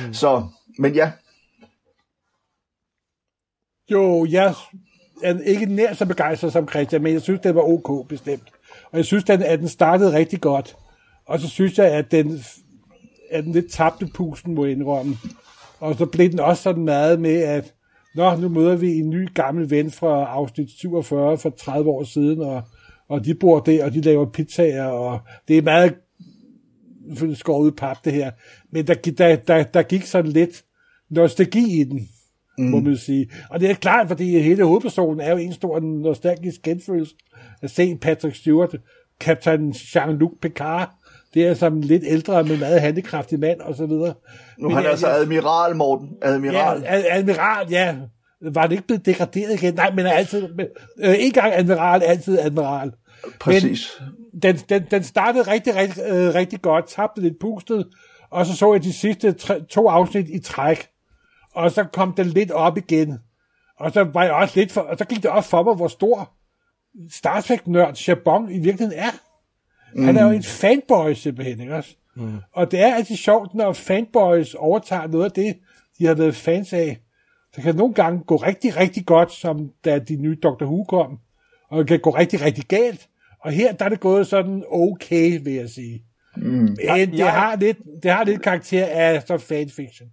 [0.07, 0.13] Mm.
[0.13, 0.43] Så,
[0.79, 1.11] men ja,
[3.91, 4.53] jo, jeg
[5.23, 8.49] er ikke nær så begejstret som Christian, men jeg synes, det var ok bestemt.
[8.91, 10.75] Og jeg synes, at den startede rigtig godt.
[11.25, 12.43] Og så synes jeg, at den,
[13.31, 15.17] at den lidt tabte pusten, må jeg indrømme.
[15.79, 17.73] Og så blev den også sådan meget med, at
[18.15, 22.41] Nå, nu møder vi en ny gammel ven fra afsnit 47 for 30 år siden,
[22.41, 22.61] og,
[23.07, 25.95] og de bor der, og de laver pizzaer, og det er meget
[27.33, 28.31] skåret ud pap, det her.
[28.71, 30.63] Men der, der, der, der gik sådan lidt
[31.09, 32.09] nostalgi i den,
[32.57, 32.65] mm.
[32.65, 33.29] må man sige.
[33.49, 37.15] Og det er klart, fordi hele hovedpersonen er jo en stor nostalgisk genfølelse
[37.61, 38.75] at se Patrick Stewart,
[39.19, 40.89] kaptajn Jean-Luc Picard,
[41.33, 44.13] det er som en lidt ældre, men meget handikraftig mand, og så videre.
[44.59, 46.09] nu Men er han altså jeg- admiral, Morten.
[46.21, 46.81] Admiral.
[46.81, 47.95] Ja, ad- admiral, ja.
[48.41, 49.73] Var det ikke blevet degraderet igen?
[49.73, 50.65] Nej, men er altid, men,
[50.99, 52.91] øh, en gang admiral, altid admiral.
[53.39, 53.91] Præcis.
[54.33, 57.85] Men den, den, den startede rigtig, rigtig, øh, rigtig godt, tabte lidt pustet,
[58.31, 60.87] og så så jeg de sidste tre, to afsnit i træk,
[61.53, 63.19] og så kom den lidt op igen.
[63.79, 65.87] Og så var jeg også lidt for, og så gik det op for mig, hvor
[65.87, 66.31] stor
[67.11, 69.11] Star Trek-nørd Chabon i virkeligheden er.
[69.95, 70.03] Mm.
[70.05, 71.95] Han er jo en fanboy simpelthen, ikke også?
[72.15, 72.37] Mm.
[72.53, 75.57] Og det er altid sjovt, når fanboys overtager noget af det,
[75.99, 76.97] de har været fans af.
[77.53, 80.83] Så kan det nogle gange gå rigtig, rigtig godt, som da de nye Doctor Who
[80.83, 81.19] kom.
[81.69, 83.07] Og det kan gå rigtig, rigtig galt.
[83.39, 86.03] Og her der er det gået sådan okay, vil jeg sige.
[86.37, 86.43] Mm.
[86.43, 90.09] Men det, jeg- har lidt, det har lidt karakter af så fanfiction.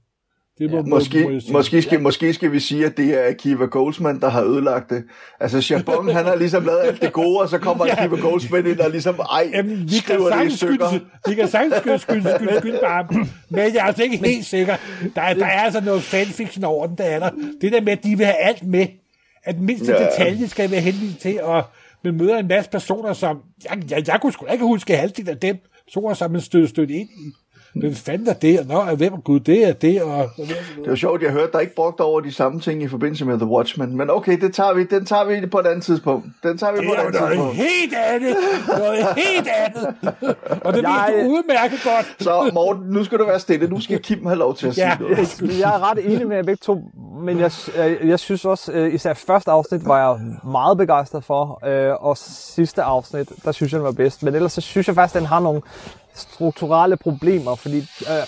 [0.60, 4.20] Det må, ja, Måske, måske, skal, måske skal vi sige, at det er Akiva Goldsman,
[4.20, 5.04] der har ødelagt det.
[5.40, 7.92] Altså, Chabon, han har ligesom lavet alt det gode, og så kommer Ja.
[7.92, 10.86] Akiva Goldsman ind og ligesom, ej, Jamen, vi kan skriver det i stykker.
[11.28, 13.28] vi kan sagtens skylde, skylde, skylde på ham.
[13.48, 14.76] Men jeg er altså ikke helt sikker.
[15.14, 17.30] Der er, der er altså noget fanfiction over den, der er der.
[17.60, 18.86] Det der med, at de vil have alt med.
[19.44, 20.02] At mindste Ja.
[20.02, 20.08] ja.
[20.10, 21.62] detalje skal være henvist til, og
[22.04, 23.38] man møder en masse personer, som...
[23.64, 26.90] Jeg, jeg, jeg kunne sgu ikke huske halvdelen af dem, personer, som man stødte stødt
[26.90, 27.32] ind i.
[27.74, 28.60] Hvem fanden er det?
[28.60, 30.30] Og nå, hvem er gud, det er det, og...
[30.36, 33.38] Det var sjovt, jeg hørte, der ikke brugt over de samme ting i forbindelse med
[33.38, 33.96] The Watchmen.
[33.96, 36.26] Men okay, det tager vi, den tager vi på et andet tidspunkt.
[36.42, 37.56] Den tager vi det på et er andet noget tidspunkt.
[37.56, 38.36] helt andet.
[38.68, 39.94] Noget helt andet.
[40.64, 42.16] Og det Jeg- ved du udmærket godt.
[42.22, 43.66] Så Morten, nu skal du være stille.
[43.68, 44.96] Nu skal Kim have lov til at sige Ja.
[45.00, 45.58] noget.
[45.60, 46.80] jeg er ret enig med jer begge to,
[47.24, 51.66] men jeg, jeg, jeg synes også, øh, især første afsnit var jeg meget begejstret for,
[51.66, 54.22] øh, og sidste afsnit, der synes jeg, den var bedst.
[54.22, 55.60] Men ellers så synes jeg faktisk, den har nogle
[56.14, 58.26] strukturelle problemer, fordi øh,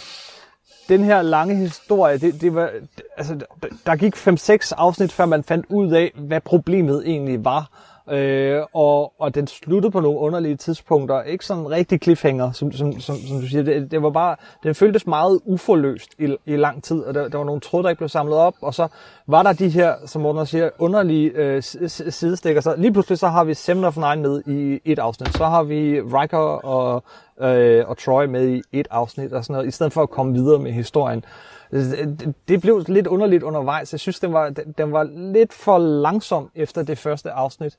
[0.88, 5.26] den her lange historie, det, det var, det, altså, der, der gik 5-6 afsnit, før
[5.26, 7.70] man fandt ud af, hvad problemet egentlig var.
[8.10, 11.22] Øh, og, og den sluttede på nogle underlige tidspunkter.
[11.22, 13.62] Ikke sådan en rigtig cliffhanger, som, som, som, som du siger.
[13.62, 17.38] Det, det var bare, den føltes meget uforløst i, i lang tid, og der, der
[17.38, 18.88] var nogle tråd, der ikke blev samlet op, og så
[19.26, 22.60] var der de her, som Morten siger, underlige øh, sidestikker.
[22.60, 25.36] Så lige pludselig så har vi Seven of Nine med i et afsnit.
[25.36, 27.02] Så har vi Riker og,
[27.40, 30.32] øh, og Troy med i et afsnit, og sådan noget, i stedet for at komme
[30.32, 31.24] videre med historien.
[31.70, 33.92] Det- Det blev lidt underligt undervejs.
[33.92, 37.76] Jeg synes, den var, den- den var lidt for langsom efter det første afsnit.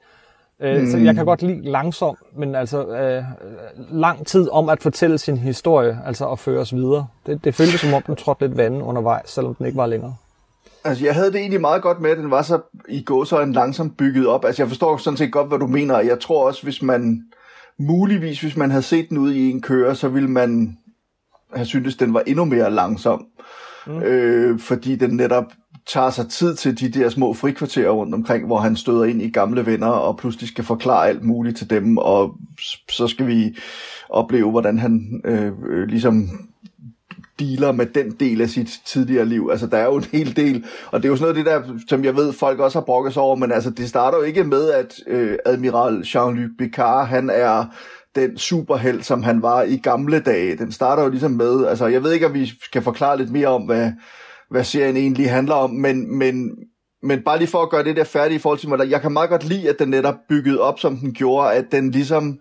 [0.59, 0.87] Mm.
[0.91, 3.23] Så jeg kan godt lide langsom, men altså øh,
[3.91, 7.07] lang tid om at fortælle sin historie, altså at føre os videre.
[7.25, 10.15] Det, det føltes som om, den trådte lidt vand undervejs, selvom den ikke var længere.
[10.85, 13.97] Altså, jeg havde det egentlig meget godt med, at den var så i gåsøjne langsomt
[13.97, 14.45] bygget op.
[14.45, 15.99] Altså, jeg forstår sådan set godt, hvad du mener.
[15.99, 17.23] Jeg tror også, hvis man
[17.79, 20.77] muligvis, hvis man havde set den ude i en køre, så ville man
[21.53, 23.25] have syntes, den var endnu mere langsom.
[23.87, 24.01] Mm.
[24.01, 25.45] Øh, fordi den netop
[25.87, 29.29] tager sig tid til de der små frikvarterer rundt omkring, hvor han støder ind i
[29.29, 32.35] gamle venner, og pludselig skal forklare alt muligt til dem, og
[32.89, 33.55] så skal vi
[34.09, 36.29] opleve, hvordan han øh, øh, ligesom
[37.43, 39.49] dealer med den del af sit tidligere liv.
[39.51, 41.69] Altså, der er jo en hel del, og det er jo sådan noget af det
[41.69, 44.23] der, som jeg ved, folk også har brokket sig over, men altså, det starter jo
[44.23, 47.65] ikke med, at øh, Admiral Jean-Luc Picard, han er
[48.15, 50.57] den superheld, som han var i gamle dage.
[50.57, 53.47] Den starter jo ligesom med, altså, jeg ved ikke, om vi skal forklare lidt mere
[53.47, 53.91] om, hvad,
[54.51, 56.51] hvad serien egentlig handler om, men, men,
[57.03, 59.11] men bare lige for at gøre det der færdigt i forhold til mig, jeg kan
[59.11, 62.39] meget godt lide, at den netop byggede op, som den gjorde, at den ligesom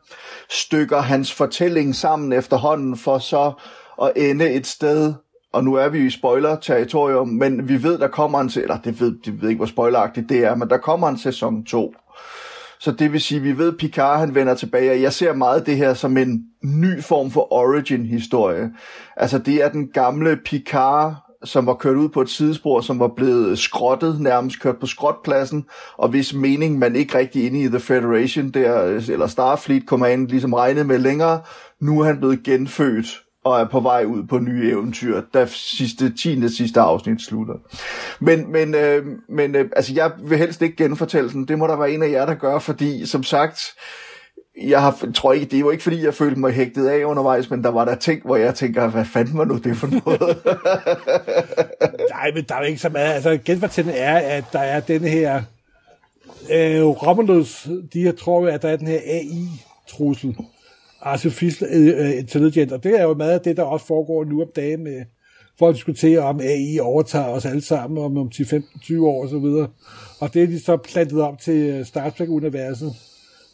[0.51, 3.53] stykker hans fortælling sammen efterhånden, for så
[4.03, 5.15] at ende et sted,
[5.53, 9.01] og nu er vi i spoiler-territorium, men vi ved, der kommer en, sæson, eller det
[9.01, 11.95] ved, det ved ikke, hvor spoileragtigt det er, men der kommer en sæson 2.
[12.81, 15.77] Så det vil sige, vi ved, Picard han vender tilbage, og jeg ser meget det
[15.77, 18.71] her som en ny form for origin-historie.
[19.17, 23.09] Altså det er den gamle Picard, som var kørt ud på et sidespor, som var
[23.17, 25.65] blevet skrottet, nærmest kørt på skrotpladsen,
[25.97, 30.53] og hvis mening man ikke rigtig inde i The Federation der, eller Starfleet Command ligesom
[30.53, 31.41] regnede med længere,
[31.81, 36.17] nu er han blevet genfødt og er på vej ud på nye eventyr, da sidste,
[36.17, 36.49] 10.
[36.49, 37.55] sidste afsnit slutter.
[38.21, 41.49] Men, men, øh, men øh, altså, jeg vil helst ikke genfortælle den.
[41.49, 43.61] Det må der være en af jer, der gør, fordi som sagt,
[44.61, 47.65] jeg har, tror ikke, det var ikke fordi, jeg følte mig hægtet af undervejs, men
[47.65, 50.39] der var der ting, hvor jeg tænker, hvad fanden var nu det for noget?
[52.15, 53.13] Nej, men der er ikke så meget.
[53.13, 55.43] Altså, genfortællingen er, øh, at der er den her...
[56.51, 60.37] Øh, Romulus, de her tror jo, at der er den her AI-trussel.
[61.03, 62.75] Artificial øh, øh Intelligence.
[62.75, 65.05] Og det er jo meget af det, der også foregår nu om dagen med
[65.59, 69.39] for at diskutere, om AI overtager os alle sammen om, om 10-15-20 år og så
[69.39, 69.69] videre.
[70.21, 72.93] Og det er de så plantet op til øh, Star Trek-universet,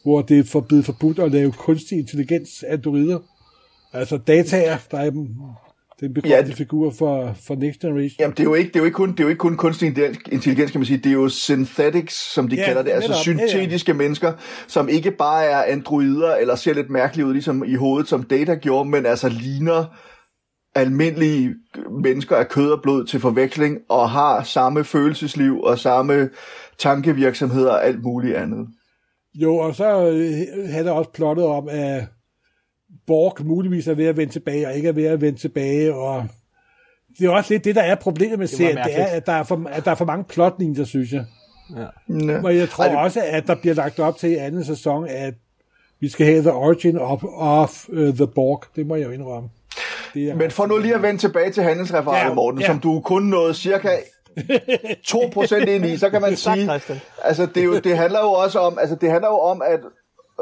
[0.02, 3.18] hvor det er for, blevet forbudt at lave kunstig intelligens androider.
[3.92, 5.10] Altså dataer, der er
[6.00, 8.16] den berømte Ja, figur for, for Next Generation.
[8.20, 9.56] Jamen, det er jo ikke, det er jo ikke, kun, det er jo ikke kun
[9.56, 9.88] kunstig
[10.32, 10.96] intelligens, kan man sige.
[10.96, 12.90] Det er jo synthetics, som de Ja, kalder det.
[12.90, 13.38] Altså netop.
[13.38, 13.48] Ja, ja.
[13.48, 14.32] syntetiske mennesker,
[14.66, 18.54] som ikke bare er androider, eller ser lidt mærkeligt ud, ligesom i hovedet, som Data
[18.54, 19.84] gjorde, men altså ligner
[20.74, 21.54] almindelige
[22.02, 26.30] mennesker af kød og blod til forveksling, og har samme følelsesliv, og samme
[26.78, 28.66] tankevirksomhed og alt muligt andet.
[29.34, 32.04] Jo, og så øh, havde der også plottet om, at
[33.06, 36.26] Borg muligvis er ved at vende tilbage, og ikke er ved at vende tilbage, og
[37.18, 39.42] det er også lidt det, der er problemet med serien, det er, at der er
[39.42, 41.24] for, at der er for mange plotlinjer, synes jeg.
[41.76, 42.40] Ja.
[42.44, 45.08] Og jeg tror Ej, det- også, at der bliver lagt op til i anden sæson,
[45.08, 45.34] at
[46.00, 48.62] vi skal have The Origin of, of uh, the Borg.
[48.76, 49.48] Det må jeg jo indrømme.
[50.14, 52.66] Det er Men for nu lige at vende tilbage til handelsreferatet, Ja, ja, Morten, ja.
[52.66, 52.72] ja.
[52.72, 53.88] som du kun nåede cirka
[55.08, 56.70] 2% ind i, så kan man sige,
[57.24, 59.80] altså det, er jo, det handler jo også om, altså det handler jo om, at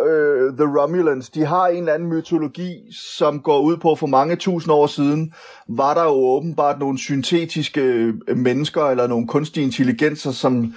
[0.04, 4.36] øh, The Romulans, de har en eller anden mytologi, som går ud på, for mange
[4.36, 5.32] tusind år siden,
[5.68, 10.74] var der jo åbenbart nogle syntetiske øh, mennesker, eller nogle kunstige intelligenser, som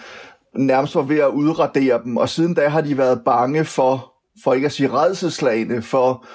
[0.55, 4.13] nærmest var ved at udradere dem, og siden da har de været bange for,
[4.43, 6.25] for ikke at sige redselslagende, for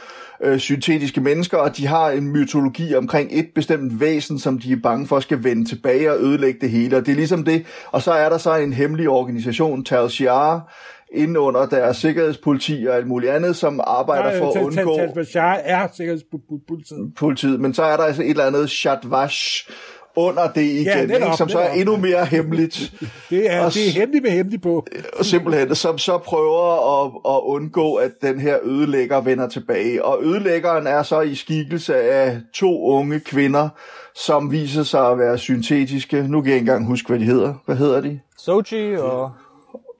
[0.42, 4.76] øh, syntetiske mennesker, og de har en mytologi omkring et bestemt væsen, som de er
[4.82, 7.66] bange for skal vende tilbage og ødelægge det hele, og det er ligesom det.
[7.92, 10.72] Og så er der så en hemmelig organisation, Tal Shiar,
[11.12, 14.96] inde under deres sikkerhedspoliti og alt muligt andet, som arbejder for at undgå
[15.32, 17.12] Tal er sikkerhedspolitiet.
[17.16, 19.68] politiet, men så er der altså et eller andet Shatvash
[20.16, 22.92] under det igen, Ja, netop, ikke, som så er endnu mere hemmeligt.
[23.30, 24.86] Det er, Og det er hemmeligt med hemmeligt på.
[25.18, 30.04] Og simpelthen, som så prøver at, at undgå, at den her ødelægger vender tilbage.
[30.04, 33.68] Og ødelæggeren er så i skikkelse af to unge kvinder,
[34.14, 36.22] som viser sig at være syntetiske.
[36.28, 37.54] Nu kan jeg ikke engang huske, hvad de hedder.
[37.66, 38.20] Hvad hedder de?
[38.38, 39.30] Sochi og...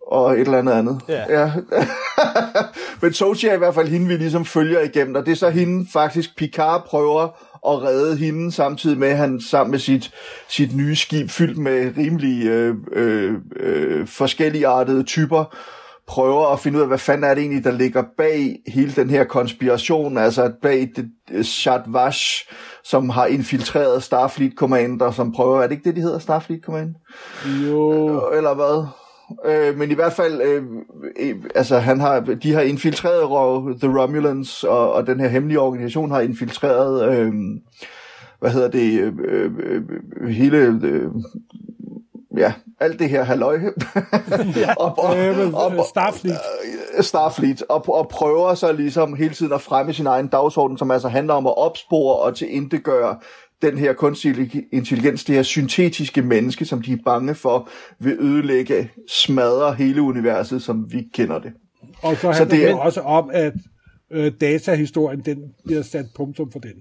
[0.07, 1.01] og et eller andet andet.
[1.09, 1.41] Ja.
[1.41, 1.53] ja.
[3.03, 5.51] Men Sochi er i hvert fald hende, vi ligesom følger igennem, og det er så
[5.51, 7.23] hende faktisk, Picard prøver
[7.69, 10.11] at redde hende, samtidig med, at han sammen med sit,
[10.49, 15.57] sit nye skib, fyldt med rimelig øh, øh, øh, forskelligartede typer,
[16.07, 19.11] prøver at finde ud af, hvad fanden er det egentlig, der ligger bag hele den
[19.11, 22.51] her konspiration, altså bag det, det Shadvash,
[22.85, 26.95] som har infiltreret Starfleet Commander, som prøver, er det ikke det, de hedder, Starfleet Command?
[27.47, 28.31] Jo.
[28.31, 28.87] Eller hvad?
[29.45, 30.63] Øh, men i hvert fald, øh,
[31.21, 36.11] øh, altså han har, de har infiltreret The Romulans, og, og den her hemmelige organisation
[36.11, 37.33] har infiltreret, øh,
[38.41, 39.51] hvad hedder det, øh, øh,
[40.21, 41.11] øh, hele, øh,
[42.37, 43.59] ja, alt det her halløj.
[44.79, 46.39] og, og, Øh, men, og, øh, Starfleet.
[47.01, 51.09] Starfleet, og, og prøver så ligesom hele tiden at fremme sin egen dagsorden, som altså
[51.09, 53.17] handler om at opspore og tilintetgøre
[53.63, 57.69] den her kunstig intelligens, det her syntetiske menneske, som de er bange for,
[58.01, 61.53] vil ødelægge, smadre hele universet, som vi kender det.
[62.03, 63.53] Og så Så handler det det er- jo også om, at
[64.13, 66.73] øh, datahistorien, den bliver sat punktum for den.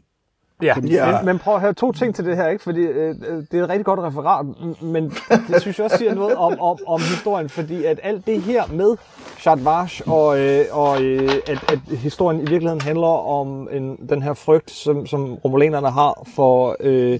[0.64, 1.18] Ja, Ja.
[1.18, 2.64] Men, men prøv at have to ting til det her, ikke?
[2.64, 4.46] Fordi øh, øh, det er et rigtig godt referat,
[4.82, 5.10] men
[5.48, 8.64] det synes jeg også siger noget om, om, om historien, fordi at alt det her
[8.74, 8.96] med
[9.40, 14.34] Shadvash, og, øh, og øh, at, at historien i virkeligheden handler om en, den her
[14.34, 17.20] frygt, som, som romulanerne har for, øh,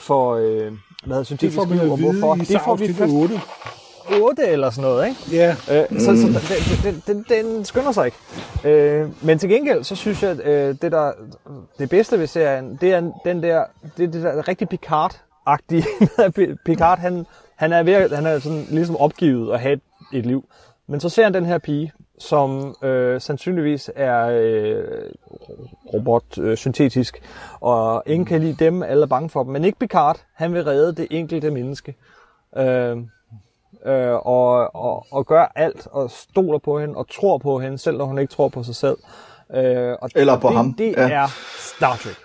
[0.00, 0.70] for øh, hvad
[1.06, 2.34] hedder Det syntetisk liv, jo og at vide hvorfor.
[2.36, 3.40] i Det får vi først 8.
[4.22, 5.20] 8 eller sådan noget, ikke?
[5.32, 6.40] Ja, Øh, så så
[6.84, 8.18] den, den, den, den skynder sig ikke.
[8.64, 11.12] Øh, men til gengæld, så synes jeg, at øh, det, der,
[11.78, 13.64] det bedste ved serien, det er den der,
[13.96, 15.86] det, det der rigtig Picard-agtige.
[16.66, 19.80] Picard, han, han er, ved, han er sådan ligesom opgivet at have et,
[20.12, 20.44] et liv.
[20.86, 24.84] Men så ser han den her pige, som øh, sandsynligvis er øh,
[25.94, 27.22] robot, øh, syntetisk,
[27.60, 29.52] og ingen kan lide dem, alle er bange for dem.
[29.52, 31.94] Men ikke Picard, han vil redde det enkelte menneske.
[32.56, 32.96] Øh,
[33.86, 37.96] øh, og, og, og gør alt, og stoler på hende, og tror på hende, selv
[37.96, 38.96] når hun ikke tror på sig selv.
[39.54, 41.08] Øh, og Eller på det, ham, Det ja.
[41.08, 41.26] er
[41.58, 42.16] Star Trek.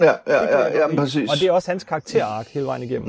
[0.00, 1.30] Ja, ja, ja, ja, præcis.
[1.30, 3.08] Og det er også hans karakterark hele vejen igennem.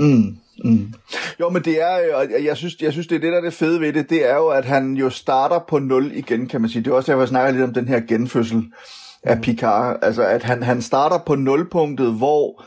[0.64, 0.94] Mm.
[1.40, 3.42] Jo, men det er, øh, og jeg synes, jeg synes, det er det, der er
[3.42, 6.62] det fede ved det, det er jo, at han jo starter på 0 igen, kan
[6.62, 6.84] man sige.
[6.84, 8.64] Det er også derfor, jeg snakker lidt om den her genfødsel
[9.24, 10.00] af Picard.
[10.02, 12.64] Altså, at han, han starter på nulpunktet, hvor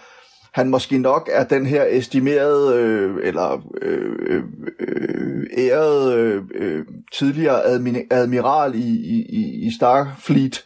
[0.55, 4.43] han måske nok er den her estimerede, øh, eller øh, øh,
[4.81, 10.65] øh, ærede øh, tidligere admi- admiral i, i, i- i Starfleet,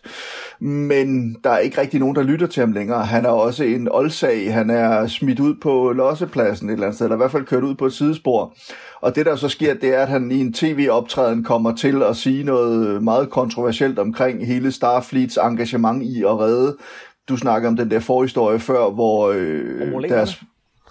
[0.61, 3.05] men der er ikke rigtig nogen, der lytter til ham længere.
[3.05, 4.53] Han er også en oldsag.
[4.55, 7.63] Han er smidt ud på lossepladsen et eller andet sted, eller i hvert fald kørt
[7.65, 8.55] ud på et sidespor.
[9.01, 12.17] Og det, der så sker, det er, at han i en tv-optræden kommer til at
[12.17, 16.77] sige noget meget kontroversielt omkring hele Starfleets engagement i at redde.
[17.29, 20.43] Du snakker om den der forhistorie før, hvor øh, deres,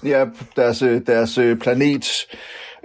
[0.06, 0.26] ja,
[0.56, 2.06] deres, øh, deres øh, planet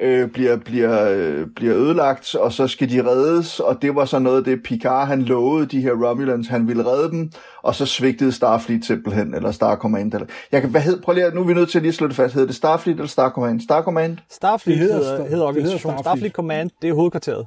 [0.00, 4.18] øh, bliver, bliver, øh, bliver ødelagt, og så skal de reddes, og det var så
[4.18, 7.32] noget af det, Picard han lovede de her Romulans, han ville redde dem,
[7.62, 10.14] og så svigtede Starfleet simpelthen, eller Star Command.
[10.14, 12.06] Eller, jeg kan, hvad hed, prøv lige, nu er vi nødt til at lige slå
[12.06, 13.60] det fast, hedder det Starfleet eller Star Command?
[13.60, 15.80] Star Command, Starfleet Det hedder hedder, hedder organisationen.
[15.80, 16.04] Starfleet.
[16.04, 17.46] Starfleet Command, det er hovedkvarteret.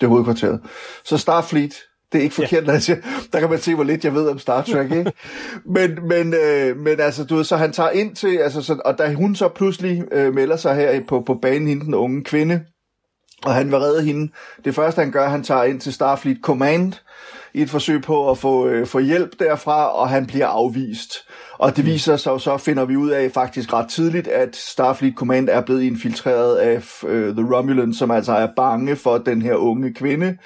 [0.00, 0.60] det er hovedkvarteret.
[1.04, 1.74] Så Starfleet,
[2.12, 2.72] det er ikke forkert, ja.
[2.72, 2.96] altså,
[3.32, 5.12] der kan man se, hvor lidt jeg ved om Star Trek, ikke?
[5.76, 8.98] men, men, øh, men altså, du ved, så han tager ind til, altså, så, og
[8.98, 12.64] da hun så pludselig øh, melder sig her på, på banen, hende den unge kvinde,
[13.44, 14.32] og han vil redde hende.
[14.64, 16.92] Det første, han gør, han tager ind til Starfleet Command
[17.58, 21.12] i et forsøg på at få, øh, få hjælp derfra, og han bliver afvist.
[21.58, 25.14] Og det viser sig jo så, finder vi ud af faktisk ret tidligt, at Starfleet
[25.14, 29.54] Command er blevet infiltreret af øh, The Romulans, som altså er bange for den her
[29.54, 30.36] unge kvinde,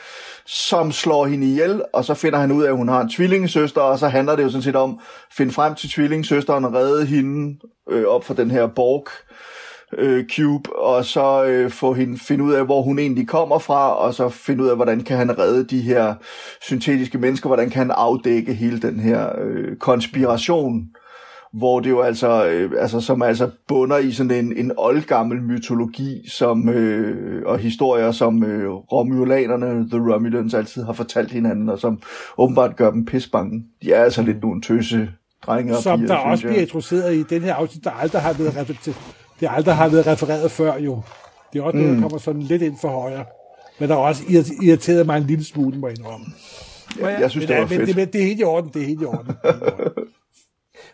[0.47, 3.81] som slår hende ihjel, og så finder han ud af, at hun har en tvillingesøster,
[3.81, 4.91] og så handler det jo sådan set om
[5.31, 7.59] at finde frem til tvillingesøsteren og redde hende
[7.91, 9.52] øh, op for den her Borg øh,
[10.37, 14.15] Cube, og så øh, få hende, finde ud af, hvor hun egentlig kommer fra, og
[14.15, 16.15] så finde ud af, hvordan kan han redde de her
[16.61, 20.89] syntetiske mennesker, hvordan kan han afdække hele den her øh, konspiration,
[21.53, 26.29] hvor det jo altså, øh, altså som altså bunder i sådan en, en oldgammel mytologi
[26.29, 32.01] som, øh, og historier, som øh, romulanerne, The Romulans, altid har fortalt hinanden, og som
[32.39, 33.65] åbenbart gør dem pisbange.
[33.83, 35.11] De er altså lidt nogle tøse
[35.47, 36.53] drenge og Som piger, der også jeg.
[36.53, 38.99] bliver introduceret i den her afsnit, der aldrig har været
[39.41, 41.03] det aldrig har været refereret før jo.
[41.53, 41.97] Det er også noget, Mm.
[41.97, 43.25] der kommer sådan lidt ind for højre.
[43.79, 46.27] Men der er også irri- irriteret mig en lille smule, må jeg indrømme.
[47.01, 47.87] Ja, jeg synes, men, det var men, fedt.
[47.89, 49.37] det, men det er helt i orden, det er helt i orden.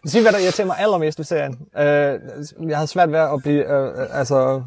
[0.06, 1.58] Sig, hvad der irriterer mig allermest ved serien.
[1.78, 3.72] Øh, jeg havde svært ved at blive...
[3.72, 4.62] Øh, øh, altså...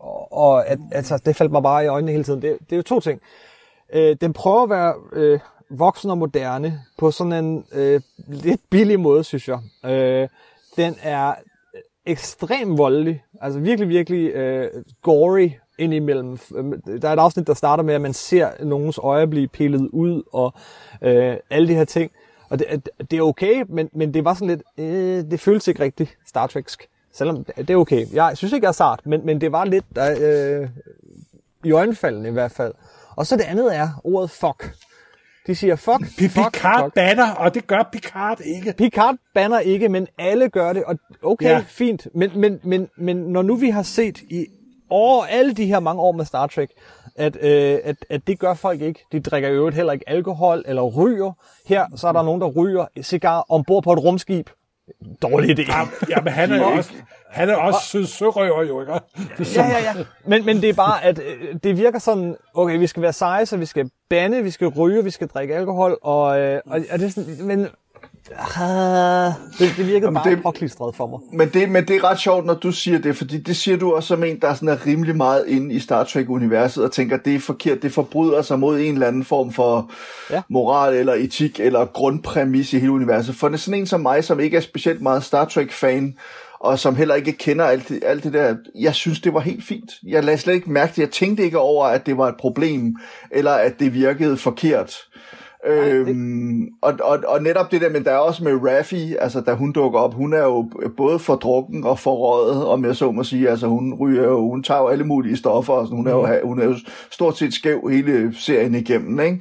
[0.00, 2.42] Og, og at, altså, det faldt mig bare i øjnene hele tiden.
[2.42, 3.20] Det, det er jo to ting.
[3.92, 5.40] Øh, den prøver at være øh,
[5.70, 9.58] voksen og moderne på sådan en øh, lidt billig måde, synes jeg.
[9.90, 10.28] Øh,
[10.76, 11.34] den er
[12.10, 13.24] ekstremt voldelig.
[13.40, 14.68] Altså virkelig, virkelig øh,
[15.02, 16.38] gory indimellem.
[16.56, 19.88] Øhm, der er et afsnit, der starter med, at man ser nogens øje blive pillet
[19.92, 20.54] ud, og
[21.02, 22.12] øh, alle de her ting.
[22.50, 25.82] Og det, det er okay, men, men det var sådan lidt, øh, det føles ikke
[25.82, 26.88] rigtig Star Treksk.
[27.12, 28.06] Selvom det er okay.
[28.12, 29.84] Jeg synes ikke, jeg er sart, men, men det var lidt
[30.20, 30.68] øh,
[31.64, 32.74] i øjenfaldene i hvert fald.
[33.16, 34.74] Og så det andet er ordet fuck.
[35.46, 36.94] De siger fuck, fuck, Picard fuck.
[36.94, 38.74] banner, og det gør Picard ikke.
[38.78, 41.64] Picard banner ikke, men alle gør det, og okay, Ja.
[41.68, 42.06] fint.
[42.14, 44.46] Men, men, men, men når nu vi har set i
[44.90, 46.70] over alle de her mange år med Star Trek,
[47.16, 49.00] at, øh, at, at det gør folk ikke.
[49.12, 51.32] De drikker i øvrigt heller ikke alkohol eller ryger.
[51.66, 54.50] Her så er der nogen, der ryger cigar ombord på et rumskib.
[55.22, 55.62] Dårlig idé.
[55.62, 56.90] Ja, ja, men han er jo også,
[57.30, 58.92] han er også sørøver jo, ikke?
[58.92, 60.04] Ja, ja, ja.
[60.24, 63.46] Men, men det er bare, at øh, det virker sådan, okay, vi skal være seje,
[63.46, 66.98] så vi skal bande, vi skal ryge, vi skal drikke alkohol, og, øh, og, og
[66.98, 67.68] det er sådan, men
[69.58, 71.18] det, det virkede bare det- påklistret for mig.
[71.32, 73.92] Men det, men det er ret sjovt, når du siger det, fordi det siger du
[73.92, 77.34] også som en, der sådan er rimelig meget inde i Star Trek-universet, og tænker, det
[77.34, 79.90] er forkert, det forbryder sig mod en eller anden form for
[80.30, 80.42] ja.
[80.48, 83.34] Moral eller etik eller grundpræmis i hele universet.
[83.34, 86.14] For det er sådan en som mig, som ikke er specielt meget Star Trek-fan,
[86.60, 89.64] og som heller ikke kender alt det, alt det der, jeg synes, det var helt
[89.64, 89.90] fint.
[90.06, 92.96] Jeg lagde slet ikke mærke til, jeg tænkte ikke over, at det var et problem,
[93.30, 94.94] eller at det virkede forkert.
[95.66, 99.54] Øhm, og, og, og netop det der, men der er også med Raffi, altså da
[99.54, 103.10] hun dukker op, hun er jo både for drukken og for røget, om jeg så
[103.10, 106.06] må sige, altså hun ryger jo, hun tager jo alle mulige stoffer, og sådan, hun,
[106.06, 106.74] er jo, hun er jo
[107.10, 109.40] stort set skæv hele serien igennem, ikke?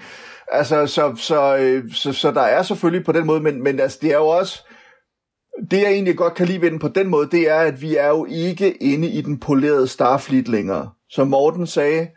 [0.52, 4.00] Altså, så, så, øh, så, så der er selvfølgelig på den måde, men, men altså,
[4.02, 4.64] det er jo også,
[5.72, 7.96] det jeg egentlig godt kan lide ved den på den måde, det er, at vi
[7.96, 10.90] er jo ikke inde i den polerede Starfleet længere.
[11.10, 12.08] Som Morten sagde,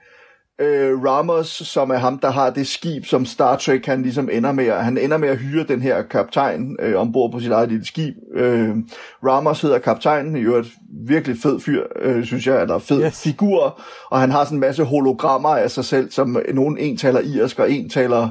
[0.63, 4.53] øh, Ramos, som er ham, der har det skib, som Star Trek han ligesom ender
[4.53, 7.87] med, han ender med at hyre den her kaptajn øh, ombord på sit eget lille
[7.87, 8.15] skib.
[8.35, 8.77] Øh,
[9.25, 10.69] Ramos hedder kaptajnen, i øvrigt
[11.07, 13.23] virkelig fed fyr, øh, synes jeg, eller fed yes.
[13.23, 17.21] Figur, og han har sådan en masse hologrammer af sig selv, som nogen en taler
[17.21, 18.29] irsk, og en taler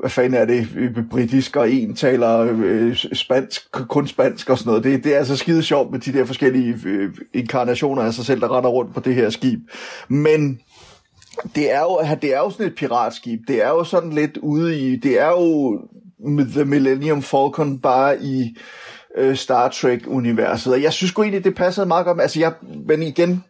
[0.00, 4.70] hvad fanden er det, øh, britisk, og en taler øh, spansk, kun spansk og sådan
[4.70, 4.84] noget.
[4.84, 8.40] Det, det er altså skide sjovt med de der forskellige øh, inkarnationer af sig selv,
[8.40, 9.60] der render rundt på det her skib.
[10.08, 10.60] Men
[11.54, 13.40] det er jo, det er jo sådan et piratskib.
[13.48, 15.78] Det er jo sådan lidt ude i, det er jo
[16.26, 18.56] The Millennium Falcon bare i
[19.16, 20.72] øh, Star Trek-universet.
[20.72, 22.20] Og jeg synes jo egentlig, det passede meget godt.
[22.20, 22.52] Altså jeg,
[22.86, 23.44] men igen,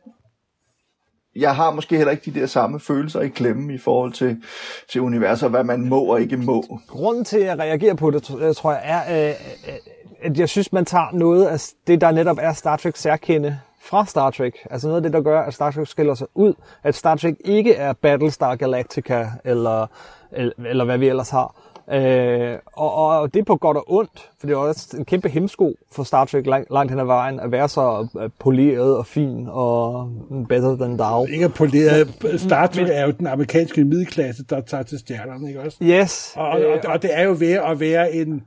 [1.37, 4.43] jeg har måske heller ikke de der samme følelser i klemme i forhold til,
[4.89, 6.65] til universet, og hvad man må og ikke må.
[6.89, 9.35] Grunden til, at jeg reagerer på det, øh, tror jeg, er, øh,
[9.69, 9.75] øh,
[10.23, 14.07] at jeg synes, man tager noget af det, der netop er Star Trek særkende fra
[14.07, 14.55] Star Trek.
[14.71, 16.55] Altså noget af det, der gør, at Star Trek skiller sig ud.
[16.83, 19.87] At Star Trek ikke er Battlestar Galactica, eller,
[20.33, 21.55] eller, eller hvad vi ellers har.
[21.93, 25.29] Øh, og, og det er på godt og ondt, for det er også en kæmpe
[25.29, 29.07] hemsko for Star Trek langt, langt hen ad vejen, at være så øh, poleret og
[29.07, 30.11] fin og
[30.49, 31.27] better than thou.
[31.27, 32.07] Ikke at polere.
[32.39, 35.79] Star Trek er jo den amerikanske middelklasse, der tager til stjernerne, ikke også?
[35.83, 36.33] Yes.
[36.37, 38.43] Og, og, og, og det er jo ved at være en...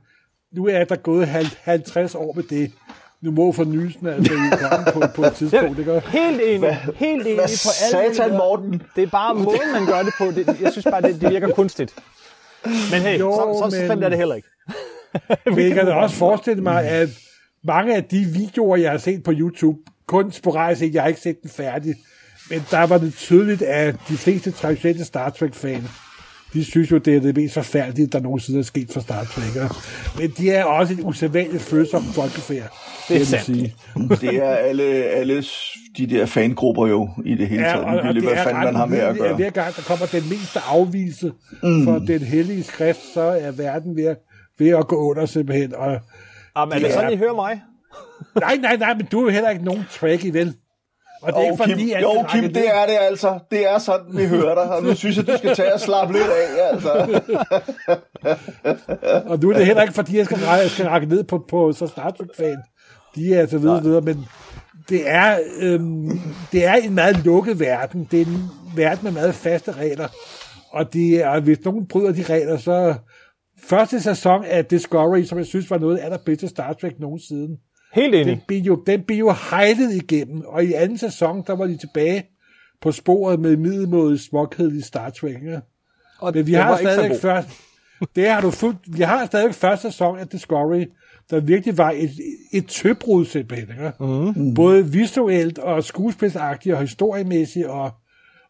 [0.52, 2.72] Nu er der gået hal- 50 år med det.
[3.24, 6.08] Nu må fornyelsen altså i gang på, på et tidspunkt, ikke også?
[6.08, 6.78] Helt enig.
[6.96, 8.82] Helt enig på alle satan, Morten?
[8.96, 10.24] Det er bare måden, man gør det på.
[10.24, 11.94] Det, jeg synes bare, det, det virker kunstigt.
[12.64, 14.48] Men hey, Jo, så, så, så men- slemt er det heller ikke.
[15.46, 17.08] Men jeg kan da også forestille mig, at
[17.64, 21.42] mange af de videoer, jeg har set på YouTube, kun sporadisk jeg har ikke set
[21.42, 21.94] den færdig,
[22.50, 25.84] men der var det tydeligt, at de fleste traditionelle Star Trek-fans,
[26.52, 29.70] de synes jo, det er det mest forfærdelige, der nogensinde er sket for Star Trek.
[30.18, 32.78] Men de er også et usædvanligt følsomt folkefærd.
[33.08, 33.44] Det er sandt.
[33.44, 33.74] sige.
[34.20, 35.44] Det er alle, alle
[35.96, 37.84] de der fangrupper jo i det hele Ja, taget.
[37.84, 39.36] og, og det hvad er fanden man har med at uhyggelig, at gøre.
[39.36, 41.32] hver gang der kommer den mindste afvise
[41.62, 41.84] mm.
[41.84, 44.18] for den hellige skrift, så er verden ved, at-
[44.58, 45.74] ved at gå under simpelthen.
[45.74, 45.98] Og
[46.56, 47.60] Jamen, er det Det er- sådan, I hører mig?
[48.40, 50.54] nej, nej, nej, men du er jo heller ikke nogen tracky, vel?
[51.22, 53.38] Og det er Jo, ikke fordi, Kim, at jo, Kim, det er det altså.
[53.50, 56.12] Det er sådan, vi hører dig, og nu synes jeg, du skal tage og slappe
[56.12, 56.90] lidt af, altså.
[59.26, 61.72] Og nu er det heller ikke, fordi jeg skal, jeg skal række ned på, på
[61.72, 62.56] så Star Trek-fan.
[63.14, 64.24] De er så videre, videre, men
[64.88, 66.20] det er, øhm,
[66.52, 68.08] det er en meget lukket verden.
[68.10, 68.42] Det er en
[68.76, 70.08] verden med meget faste regler.
[70.70, 72.94] Og, det er, hvis nogen bryder de regler, så
[73.68, 77.56] første sæson af Discovery, som jeg synes var noget af det bedste Star Trek nogensinde,
[77.94, 78.26] Helt enig.
[78.26, 81.76] den blev jo, den blev jo hejlet igennem, og i anden sæson, der var de
[81.76, 82.24] tilbage
[82.82, 85.36] på sporet med middelmåde småkedelig Star Trek.
[85.46, 85.58] Ja.
[86.20, 87.18] Og Men vi har var ikke så stadig god.
[87.20, 87.48] først,
[88.16, 90.84] det har du fuldt, vi har stadig første sæson af Discovery,
[91.30, 92.10] der virkelig var et,
[92.52, 93.68] et tøbrud simpelthen.
[93.70, 93.92] Ikke?
[94.00, 94.54] Mm.
[94.54, 97.90] Både visuelt og skuespilsagtigt og historiemæssigt, og,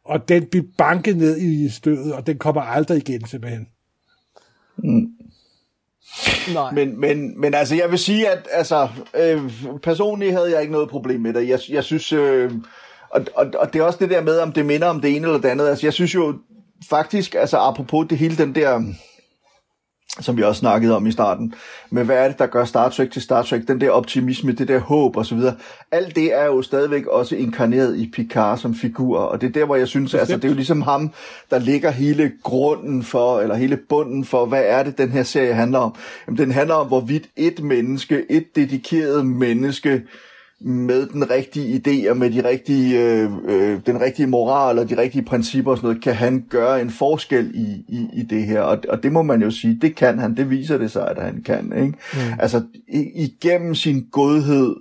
[0.04, 3.66] og den blev banket ned i stødet, og den kommer aldrig igen simpelthen.
[6.54, 6.72] Nej.
[6.72, 8.88] Men, men, men altså, jeg vil sige, at altså,
[9.20, 9.52] øh,
[9.82, 11.48] personligt havde jeg ikke noget problem med det.
[11.48, 12.52] Jeg, jeg synes, øh,
[13.10, 15.26] og, og, og det er også det der med, om det minder om det ene
[15.26, 15.68] eller det andet.
[15.68, 16.34] Altså, jeg synes jo
[16.88, 18.94] faktisk, altså apropos det hele den der,
[20.20, 21.54] som vi også snakkede om i starten,
[21.90, 24.68] med hvad er det, der gør Star Trek til Star Trek, den der optimisme, det
[24.68, 25.38] der håb osv.
[25.90, 29.64] Alt det er jo stadigvæk også inkarneret i Picard som figur, og det er der,
[29.64, 31.10] hvor jeg synes, altså det er jo ligesom ham,
[31.50, 35.54] der ligger hele grunden for, eller hele bunden for, hvad er det, den her serie
[35.54, 35.94] handler om.
[36.26, 40.02] Jamen, den handler om, hvorvidt et menneske, et dedikeret menneske,
[40.60, 44.96] med den rigtige idé og med de rigtige, øh, øh, den rigtige moral og de
[44.96, 48.60] rigtige principper og sådan noget, kan han gøre en forskel i, i, i det her.
[48.60, 50.36] Og, og det må man jo sige, det kan han.
[50.36, 51.72] Det viser det sig, at han kan.
[51.76, 51.98] Ikke?
[52.12, 52.18] Mm.
[52.38, 52.62] Altså
[53.16, 54.74] igennem sin godhed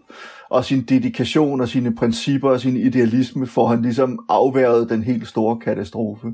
[0.54, 5.28] og sin dedikation og sine principper og sin idealisme får han ligesom afværget den helt
[5.28, 6.28] store katastrofe.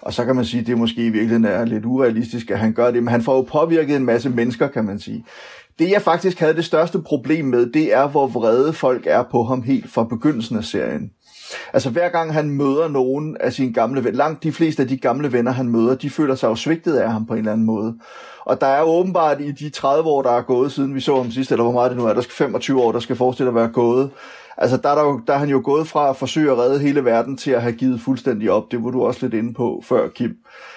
[0.00, 2.72] Og så kan man sige, at det måske i virkeligheden er lidt urealistisk, at han
[2.72, 5.24] gør det, men han får jo påvirket en masse mennesker, kan man sige.
[5.78, 9.42] Det jeg faktisk havde det største problem med, det er, hvor vrede folk er på
[9.42, 11.10] ham helt fra begyndelsen af serien.
[11.72, 14.96] Altså hver gang han møder nogen af sine gamle venner, langt de fleste af de
[14.96, 17.66] gamle venner, han møder, de føler sig jo svigtet af ham på en eller anden
[17.66, 17.98] måde.
[18.44, 21.30] Og der er åbenbart i de 30 år, der er gået, siden vi så ham
[21.30, 23.54] sidst, eller hvor meget det nu er, der skal 25 år, der skal forestille at
[23.54, 24.10] være gået.
[24.56, 26.78] Altså der er, der, jo, der er han jo gået fra at forsøge at redde
[26.78, 28.64] hele verden til at have givet fuldstændig op.
[28.70, 30.36] Det var du også lidt inde på før, Kim.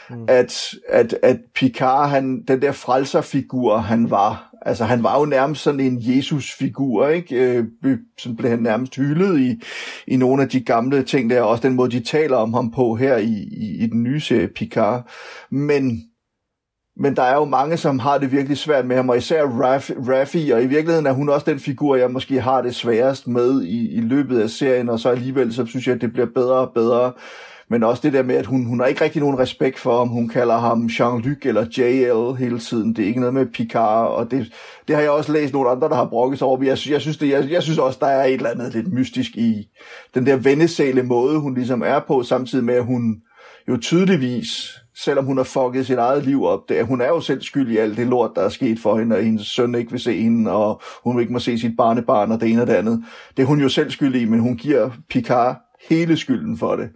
[0.10, 0.26] Mm.
[0.28, 5.62] At, at, at Picard, han, den der frelserfigur, han var, Altså, han var jo nærmest
[5.62, 7.36] sådan en Jesus-figur, ikke?
[7.36, 7.66] Øh,
[8.20, 9.62] sådan blev han nærmest hyldet i,
[10.08, 12.96] i nogle af de gamle ting der, også den måde, de taler om ham på
[12.96, 15.10] her i, i, i den nye serie Picard.
[15.50, 16.02] Men,
[16.98, 20.52] men der er jo mange, som har det virkelig svært med ham, og især Raffi,
[20.52, 23.90] og i virkeligheden er hun også den figur, jeg måske har det sværest med i,
[23.90, 26.72] i løbet af serien, og så alligevel, så synes jeg, at det bliver bedre og
[26.74, 27.14] bedre.
[27.72, 30.08] Men også det der med, at hun, hun har ikke rigtig nogen respekt for om
[30.08, 32.96] Hun kalder ham Jean-Luc eller JL hele tiden.
[32.96, 34.54] Det er ikke noget med Picard, og det,
[34.88, 36.58] det har jeg også læst nogle andre, der har brokket sig over.
[36.58, 38.94] Men jeg, jeg, synes det, jeg, jeg synes også, der er et eller andet lidt
[38.94, 39.68] mystisk i
[40.16, 43.22] den der vendesale måde, hun ligesom er på, samtidig med, at hun
[43.68, 47.42] jo tydeligvis, selvom hun har fucket sit eget liv op, det, hun er jo selv
[47.42, 50.00] skyld i alt det lort, der er sket for hende, og hendes søn ikke vil
[50.00, 53.04] se hende, og hun ikke må se sit barnebarn, og det ene og det andet.
[53.38, 55.58] Det er hun jo selv skyld i, men hun giver Picard
[55.90, 56.90] hele skylden for det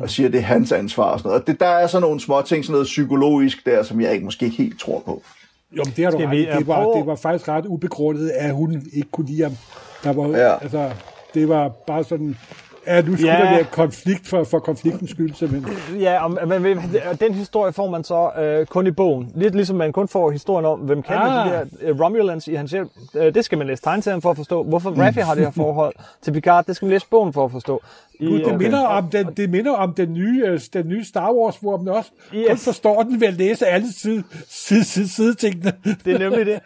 [0.00, 1.40] og siger, at det er hans ansvar og sådan noget.
[1.40, 4.24] Og det, der er sådan nogle små ting, sådan noget psykologisk der, som jeg ikke
[4.24, 5.22] måske ikke helt tror på.
[5.76, 6.48] Jo, men det har du ret.
[6.58, 9.52] Det var, det var faktisk ret ubegrundet, at hun ikke kunne lide ham.
[10.04, 10.58] Der var, Ja.
[10.62, 10.90] altså,
[11.34, 12.36] det var bare sådan,
[12.86, 13.38] at nu skulle Ja.
[13.44, 16.00] der være konflikt for, for konfliktens skyld, simpelthen.
[16.00, 16.62] Ja, og, men,
[17.20, 19.32] den historie får man så øh, kun i bogen.
[19.34, 21.46] Lidt ligesom man kun får historien om, hvem kender Ah.
[21.50, 22.88] de der øh, Romulans i hans hjem.
[23.14, 24.62] Øh, det skal man læse tegneserien for at forstå.
[24.62, 27.50] Hvorfor Raffi har det her forhold til Picard, det skal man læse bogen for at
[27.50, 27.82] forstå.
[28.20, 31.04] I, Gud, det, øh, minder om den, det minder om den nye, øh, den nye
[31.04, 32.46] Star Wars, hvor man også yes.
[32.48, 35.72] kun forstår den ved at læse alle side, side, side, side tingene.
[36.04, 36.60] Det er nemlig det.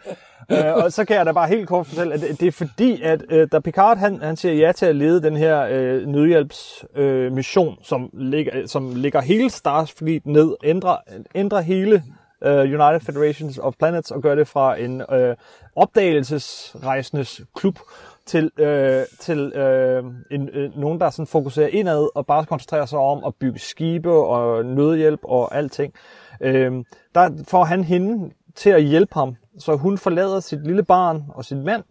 [0.51, 3.01] øh, og så kan jeg da bare helt kort fortælle, at det, det er fordi,
[3.01, 7.05] at øh, da Picard han, han siger ja til at lede den her øh, nødhjælpsmission,
[7.05, 10.97] øh, mission, som, ligger, øh, som ligger hele Starfleet ned, ændrer,
[11.35, 12.03] ændrer hele
[12.43, 15.35] øh, United Federations of Planets og gør det fra en øh,
[15.75, 17.79] opdagelsesrejsendes klub
[18.25, 22.99] til, øh, til øh, en, øh, nogen, der sådan fokuserer indad og bare koncentrerer sig
[22.99, 25.93] om at bygge skibe og nødhjælp og alting.
[26.41, 26.71] Øh,
[27.15, 31.45] der får han hende til at hjælpe ham, så hun forlader sit lille barn og
[31.45, 31.83] sin mand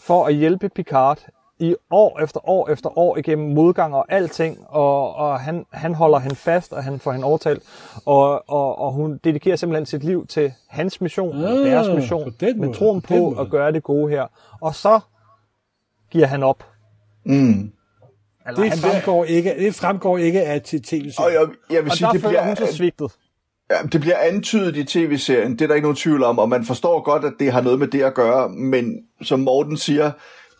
[0.00, 1.18] for at hjælpe Picard
[1.58, 6.18] i år efter år efter år igennem modgang og alting, og, og han, han holder
[6.18, 7.62] hende fast, og han får hende overtalt,
[8.06, 12.24] og, og, og hun dedikerer simpelthen sit liv til hans mission, Ah, ah, deres mission,
[12.32, 13.40] på den med måde, troen på den på måde.
[13.40, 14.26] at gøre det gode her.
[14.60, 15.00] Og så
[16.10, 16.64] giver han op.
[17.24, 17.72] Mm.
[18.46, 21.90] Eller Det han, fremgår ikke, det fremgår ikke af til tv Og jeg, jeg vil
[21.90, 23.12] og sige, der det føler bliver, hun sig svigtet.
[23.70, 26.64] Ja, det bliver antydet i tv-serien, det er der ikke nogen tvivl om, og man
[26.64, 30.10] forstår godt, at det har noget med det at gøre, men som Morten siger,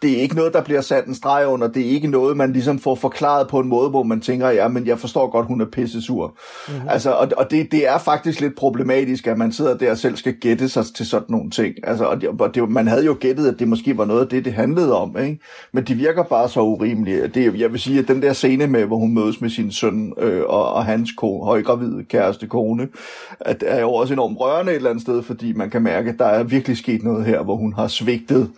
[0.03, 1.69] det er ikke noget, der bliver sat en streg under.
[1.69, 4.69] Det er ikke noget, man ligesom får forklaret på en måde, hvor man tænker, ja,
[4.69, 6.37] men jeg forstår godt, hun er pisse sur.
[6.69, 6.89] Mm-hmm.
[6.89, 10.17] Altså, og, og det, det er faktisk lidt problematisk, at man sidder der og selv
[10.17, 11.75] skal gætte sig til sådan nogle ting.
[11.83, 14.29] Altså, og det, og det, man havde jo gættet, at det måske var noget af
[14.29, 15.19] det, det handlede om.
[15.19, 15.39] Ikke?
[15.73, 17.29] Men de virker bare så urimelige.
[17.29, 20.13] Det, jeg vil sige, at den der scene med, hvor hun mødes med sin søn
[20.19, 22.89] øh, og, og hans ko, højgravide kæreste kone,
[23.41, 26.19] at er jo også enormt rørende et eller andet sted, fordi man kan mærke, at
[26.19, 28.51] der er virkelig sket noget her, hvor hun har svigtet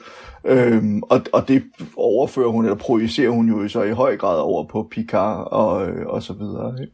[0.45, 1.63] Øhm, og, og det
[1.97, 6.07] overfører hun, eller projicerer hun jo så i høj grad over på Picard og, øh,
[6.07, 6.77] og så videre.
[6.81, 6.93] Ikke?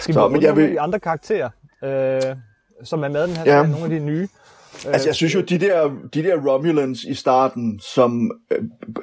[0.00, 0.70] Skal vi så, men jeg vil...
[0.70, 1.48] de andre karakterer,
[1.84, 2.36] øh,
[2.84, 3.66] som er med den her, ja.
[3.66, 4.28] nogle af de nye?
[4.86, 8.58] Altså, jeg synes jo, de der, de der Romulans i starten, som, øh,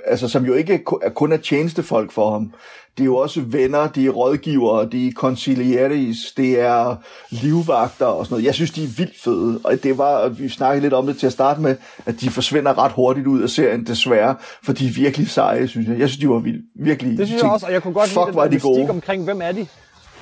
[0.06, 0.84] altså, som jo ikke
[1.16, 2.54] kun er tjenestefolk for ham,
[2.98, 6.96] det er jo også venner, de er rådgivere, de er conciliaries, det er
[7.30, 8.46] livvagter og sådan noget.
[8.46, 11.28] Jeg synes, de er vildt fede, og det var, vi snakkede lidt om det til
[11.28, 11.76] at starte med,
[12.06, 15.88] at de forsvinder ret hurtigt ud af serien, desværre, for de er virkelig seje, synes
[15.88, 16.00] jeg.
[16.00, 17.18] Jeg synes, de var vildt, virkelig...
[17.18, 19.52] Det synes jeg også, og jeg kunne godt fuck, lide det, de omkring, hvem er
[19.52, 19.68] de?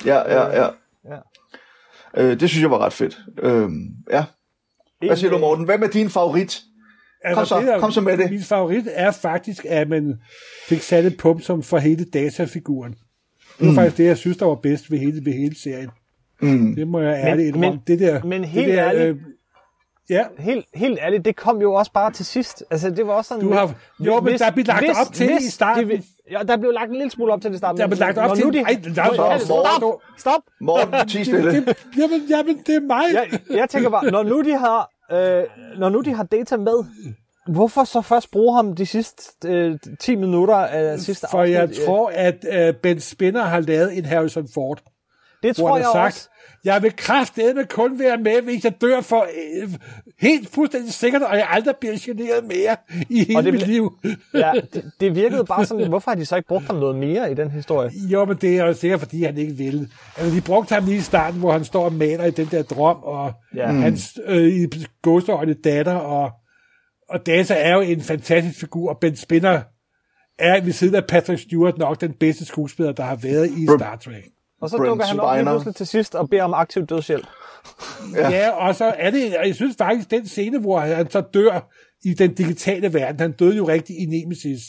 [0.06, 0.68] Ja, ja, ja.
[1.04, 1.16] ja.
[2.16, 3.18] Øh, det synes jeg var ret fedt.
[3.42, 3.68] Øh,
[4.10, 4.24] ja.
[5.06, 5.64] Hvad siger du, Morten?
[5.64, 6.60] Hvem er din favorit?
[7.24, 8.30] Altså, kom så, der, kom så med det.
[8.30, 10.20] Min favorit er faktisk, at man
[10.68, 12.92] fik sat et punktum for hele datafiguren.
[12.92, 13.76] Det var mm.
[13.76, 15.90] faktisk det, jeg synes, der var bedst ved hele, ved hele serien.
[16.42, 16.74] Mm.
[16.74, 19.16] Det må jeg ærligt men, men, det der, men helt det der, ærligt, øh,
[20.10, 20.24] ja.
[20.38, 22.64] helt, helt ærligt, det kom jo også bare til sidst.
[22.70, 23.44] Altså, det var også sådan...
[23.44, 25.90] Du har, jo, men der blev lagt hvis, op til hvis, i starten.
[25.90, 27.80] De, ja, der blev lagt en lille smule op til det starten.
[27.80, 28.44] Der blev lagt op til...
[28.44, 29.04] Nu de, ej, der,
[29.38, 30.40] stop, stop, stop.
[30.60, 31.74] Morten, tig stille.
[31.96, 33.02] Jamen, jamen, det er mig.
[33.12, 35.44] Jeg, jeg tænker bare, når nu de har, øh,
[35.78, 36.84] når nu de har data med,
[37.48, 41.54] Hvorfor så først bruge ham de sidste øh, 10 minutter af sidste For afsnit?
[41.54, 44.82] jeg tror, at øh, Ben Spinner har lavet en Harrison Ford.
[45.42, 46.28] Det tror jeg sagt, også.
[46.64, 49.26] Jeg vil kraftedeme kun være med, hvis jeg dør for
[49.62, 49.70] øh,
[50.20, 52.76] helt fuldstændig sikkert, og jeg aldrig bliver generet mere
[53.10, 53.92] i hele det, mit liv.
[54.34, 57.30] ja, det, det virkede bare sådan, hvorfor har de så ikke brugt ham noget mere
[57.30, 57.90] i den historie?
[58.10, 59.88] Jo, men det er jo sikkert, fordi han ikke ville.
[60.16, 62.62] Altså, de brugte ham lige i starten, hvor han står og maler i den der
[62.62, 63.66] drøm, og ja.
[63.72, 64.66] hans øh, i
[65.02, 66.30] gåseøjne datter, og
[67.10, 69.62] og Data er jo en fantastisk figur, og Ben Spinner
[70.38, 73.96] er ved siden af Patrick Stewart nok den bedste skuespiller, der har været i Star
[73.96, 74.24] Trek.
[74.60, 77.26] Og så dukker han op lige pludselig til sidst og beder om aktiv dødshjælp.
[78.14, 78.30] ja.
[78.30, 81.70] ja, og så er det, jeg synes faktisk, den scene, hvor han så dør
[82.04, 84.60] i den digitale verden, han døde jo rigtig i Nemesis,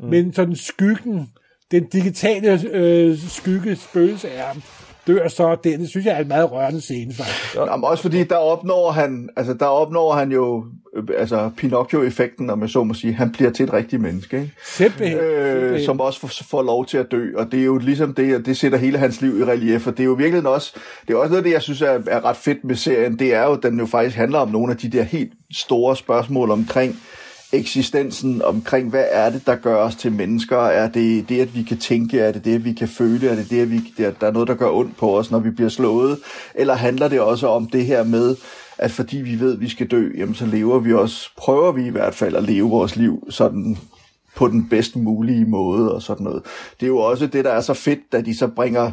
[0.00, 0.06] mm.
[0.06, 1.28] men sådan skyggen,
[1.70, 4.62] den digitale øh, skygge spøgelse af ham,
[5.08, 7.56] dør så, det, det synes jeg er en meget rørende scene faktisk.
[7.56, 10.64] Jamen, også fordi der opnår han, altså der opnår han jo
[11.16, 14.52] altså Pinocchio-effekten, om jeg så må sige, han bliver til et rigtigt menneske, ikke?
[14.66, 15.18] Simpelthen.
[15.18, 18.46] Øh, som også får, får lov til at dø, og det er jo ligesom det,
[18.46, 20.74] det sætter hele hans liv i relief, og det er jo virkelig også,
[21.08, 23.34] det er også noget af det, jeg synes er, er ret fedt med serien, det
[23.34, 26.50] er jo, at den jo faktisk handler om nogle af de der helt store spørgsmål
[26.50, 26.96] omkring,
[27.52, 30.58] eksistensen omkring, hvad er det, der gør os til mennesker?
[30.58, 32.20] Er det det, at vi kan tænke?
[32.20, 33.28] Er det det, at vi kan føle?
[33.28, 35.50] Er det det, at vi, der er noget, der gør ondt på os, når vi
[35.50, 36.18] bliver slået?
[36.54, 38.36] Eller handler det også om det her med,
[38.78, 41.86] at fordi vi ved, at vi skal dø, jamen så lever vi også, prøver vi
[41.86, 43.78] i hvert fald at leve vores liv sådan
[44.36, 46.42] på den bedst mulige måde og sådan noget.
[46.80, 48.92] Det er jo også det, der er så fedt, at de så bringer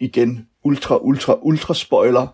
[0.00, 2.26] igen ultra, ultra, ultra spoiler.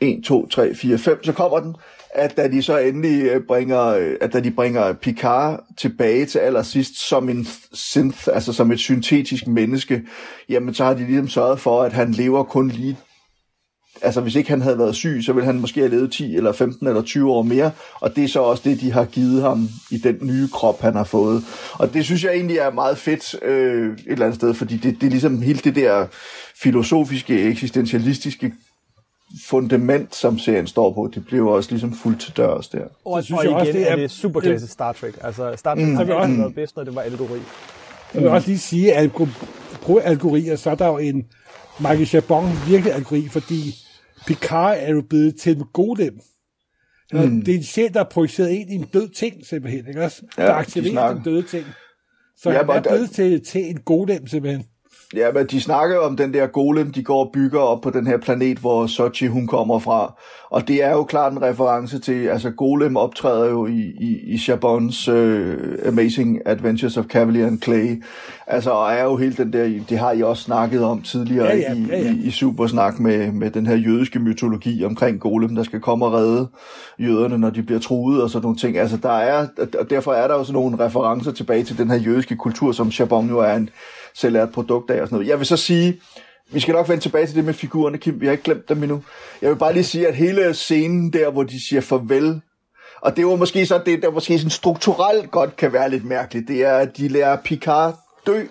[0.00, 1.76] 1, 2, 3, 4, 5, så kommer den
[2.14, 6.38] at da de så endelig øh, bringer, øh, at da de bringer Picard tilbage til
[6.38, 10.02] allersidst som en synth, altså som et syntetisk menneske,
[10.48, 12.96] jamen så har de ligesom sørget for, at han lever kun lige
[14.02, 16.52] altså hvis ikke han havde været syg, så ville han måske have levet 10 eller
[16.52, 19.68] 15 eller 20 år mere, og det er så også det, de har givet ham
[19.90, 21.44] i den nye krop, han har fået.
[21.72, 25.00] Og det synes jeg egentlig er meget fedt øh, et eller andet sted, fordi det,
[25.00, 26.06] det er ligesom hele det der
[26.62, 28.52] filosofiske, eksistentialistiske
[29.46, 32.84] fundament, som serien står på, det bliver også ligesom fuldt til dørs der.
[33.04, 35.14] Og, det synes og igen også, det er, er det superklasse Star Trek.
[35.20, 36.38] Altså Star Trek mm, har også mm.
[36.38, 37.38] været bedst, når det var allegori.
[38.14, 39.10] Jeg vil også lige sige, at
[39.82, 41.26] på algorier, så er der jo en
[41.80, 43.74] Michael Chabon virkelig algori, fordi
[44.26, 46.20] Picard er jo blevet til en golem.
[47.12, 47.42] Mm.
[47.44, 49.88] Det er en sjæl, der er projiceret ind i en død ting, simpelthen.
[49.88, 50.22] Ikke også?
[50.38, 51.64] Ja, der aktiverer den døde ting.
[52.36, 53.14] Så ja, han er blevet der...
[53.14, 54.64] til, til en golem, simpelthen.
[55.16, 58.06] Ja, men de snakker om den der golem, de går og bygger op på den
[58.06, 60.14] her planet, hvor Sochi hun kommer fra.
[60.50, 64.38] Og det er jo klart en reference til, altså Golem optræder jo i, i, i
[64.38, 65.54] Chabons uh,
[65.86, 68.02] Amazing Adventures of Cavalier and Clay.
[68.46, 71.56] Altså, og er jo helt den der, det har I også snakket om tidligere ja,
[71.56, 72.10] ja, ja, ja.
[72.10, 76.06] i, i, i Supersnak med, med den her jødiske mytologi omkring Golem, der skal komme
[76.06, 76.48] og redde
[76.98, 78.78] jøderne, når de bliver truet og sådan nogle ting.
[78.78, 79.46] Altså, der er,
[79.78, 82.90] og derfor er der jo sådan nogle referencer tilbage til den her jødiske kultur, som
[82.90, 83.70] Chabon jo er en
[84.14, 85.28] selvlært produkt af og sådan noget.
[85.28, 86.00] Jeg vil så sige,
[86.52, 88.20] vi skal nok vende tilbage til det med figurerne, Kim.
[88.20, 89.02] Vi har ikke glemt dem endnu.
[89.42, 92.40] Jeg vil bare lige sige, at hele scenen der, hvor de siger farvel,
[93.00, 96.48] og det var måske så det, der måske sådan strukturelt godt kan være lidt mærkeligt,
[96.48, 98.44] det er, at de lærer Picard dø,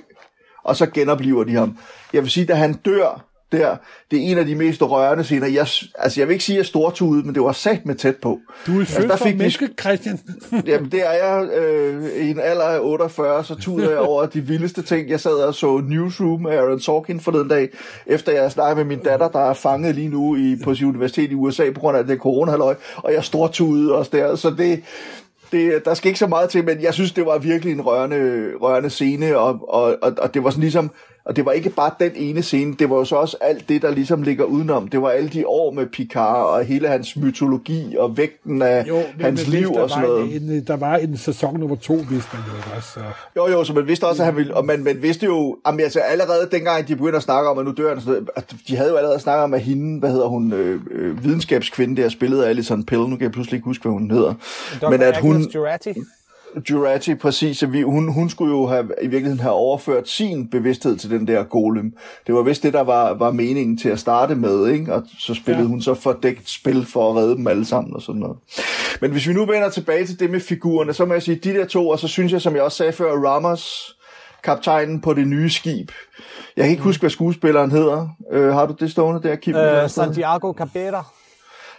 [0.63, 1.77] og så genopliver de ham.
[2.13, 3.77] Jeg vil sige, da han dør, der,
[4.11, 5.47] det er en af de mest rørende scener.
[5.47, 8.15] Jeg, altså, jeg vil ikke sige, at jeg stortudet, men det var sat med tæt
[8.15, 8.39] på.
[8.67, 10.19] Du er altså, født for menneske, Christian.
[10.67, 14.41] jamen, det er jeg øh, i en alder af 48, så tuder jeg over de
[14.41, 15.09] vildeste ting.
[15.09, 17.69] Jeg sad og så Newsroom af Aaron Sorkin forleden dag,
[18.07, 21.31] efter jeg snakkede med min datter, der er fanget lige nu i, på sin universitet
[21.31, 22.51] i USA på grund af det corona
[22.95, 24.35] og jeg stortudede også der.
[24.35, 24.83] Så det,
[25.51, 28.51] det, der skal ikke så meget til, men jeg synes, det var virkelig en rørende,
[28.61, 30.91] rørende scene, og, og, og, og det var sådan ligesom,
[31.25, 33.81] og det var ikke bare den ene scene, det var jo så også alt det,
[33.81, 34.87] der ligesom ligger udenom.
[34.87, 38.95] Det var alle de år med Picard, og hele hans mytologi, og vægten af jo,
[38.95, 40.35] men, hans men, liv og sådan noget.
[40.35, 42.89] En, der var en sæson nummer to, vidste man jo også.
[42.93, 42.99] Så.
[43.35, 45.79] Jo, jo, så man vidste også, at han ville, og man, man vidste jo, jamen,
[45.79, 48.75] altså allerede dengang, de begyndte at snakke om, at nu dør han, sådan at de
[48.75, 52.47] havde jo allerede snakket om, at hende, hvad hedder hun, øh, øh, videnskabskvinde, der spillede
[52.47, 54.33] Alison Pill, nu kan jeg pludselig ikke huske, hvad hun hedder.
[54.81, 54.89] Dr.
[54.89, 55.41] Men at hun...
[55.41, 55.93] Jurati.
[56.69, 57.63] Jurati, præcis.
[57.71, 61.43] Vi, hun, hun skulle jo have, i virkeligheden have overført sin bevidsthed til den der
[61.43, 61.93] golem.
[62.27, 64.93] Det var vist det, der var, var meningen til at starte med, ikke?
[64.93, 65.69] og så spillede ja.
[65.69, 68.37] hun så fordækt spil for at redde dem alle sammen og sådan noget.
[69.01, 71.53] Men hvis vi nu vender tilbage til det med figurerne, så må jeg sige, de
[71.53, 73.95] der to, og så synes jeg, som jeg også sagde før, Ramos,
[74.43, 75.91] kaptajnen på det nye skib.
[76.57, 76.87] Jeg kan ikke mm.
[76.87, 78.07] huske, hvad skuespilleren hedder.
[78.31, 79.55] Øh, har du det stående der, Kim?
[79.55, 81.05] Øh, Santiago Cabera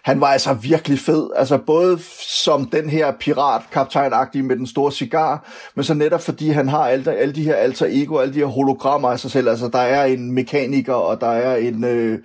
[0.04, 1.30] han var altså virkelig fed.
[1.36, 6.50] Altså både som den her pirat kaptajn med den store cigar, men så netop fordi
[6.50, 9.48] han har alle, alle de her alter ego, alle de her hologrammer af sig selv.
[9.48, 11.84] Altså der er en mekaniker, og der er en...
[11.84, 12.18] Øh,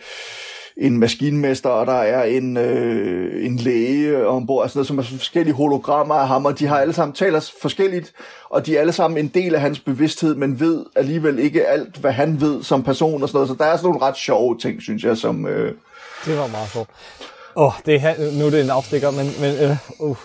[0.78, 5.53] en maskinmester, og der er en, øh, en læge ombord, altså noget, som er forskellige
[5.53, 8.13] hologrammer af ham, og de har alle sammen taler forskelligt,
[8.49, 11.97] og de er alle sammen en del af hans bevidsthed, men ved alligevel ikke alt,
[11.97, 13.49] hvad han ved som person og sådan noget.
[13.49, 15.47] Så der er sådan nogle ret sjove ting, synes jeg, som...
[15.47, 15.73] Øh...
[16.25, 16.89] Det var meget sjovt.
[17.60, 20.18] Åh, oh, det er, nu er det en afstikker, men, men uh, uh,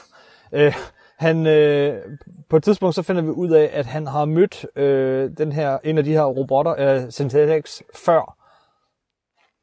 [0.53, 0.75] uh,
[1.19, 1.95] han, uh,
[2.51, 5.79] på et tidspunkt så finder vi ud af, at han har mødt uh, den her,
[5.85, 8.37] en af de her robotter, uh, Synthetics, før.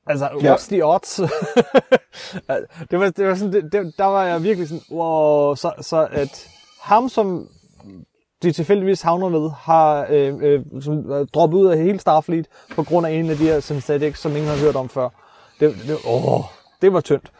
[0.07, 0.55] Altså, ja.
[0.55, 1.15] what's the odds?
[2.91, 6.07] det var, det var sådan, det, det, der var jeg virkelig sådan, wow, så, så
[6.11, 6.47] at
[6.81, 7.47] ham, som
[8.43, 13.07] de tilfældigvis havner ved, har øh, øh, som, droppet ud af hele Starfleet på grund
[13.07, 15.09] af en af de her synthetics, som ingen har hørt om før.
[15.59, 16.41] Det, det, åh,
[16.81, 17.31] det var tyndt.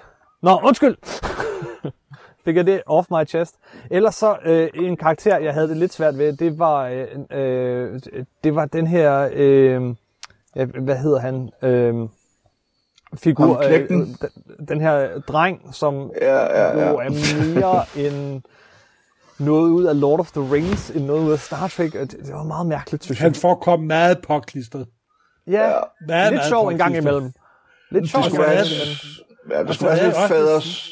[0.42, 0.98] Nå, undskyld!
[2.46, 3.56] Fik jeg det off my chest.
[3.92, 8.02] Ellers så øh, en karakter, jeg havde det lidt svært ved, det var, øh, øh,
[8.44, 9.96] det var den her, øh,
[10.56, 11.50] ja, hvad hedder han?
[11.62, 11.96] Øh,
[13.16, 14.18] figur, øh, den,
[14.68, 16.90] den her dreng, som ja, ja, ja.
[16.90, 17.10] jo er
[17.56, 18.42] mere end
[19.40, 21.94] noget ud af Lord of the Rings, end noget ud af Star Trek.
[21.94, 23.26] Det, det var meget mærkeligt, synes jeg.
[23.26, 24.88] Han forekom meget påklistret.
[25.48, 25.80] Ja, ja.
[26.08, 27.32] Meget, lidt sjov en gang imellem.
[27.92, 28.96] Lidt sjov en gang imellem.
[29.52, 30.89] Ja, der skulle være et faders,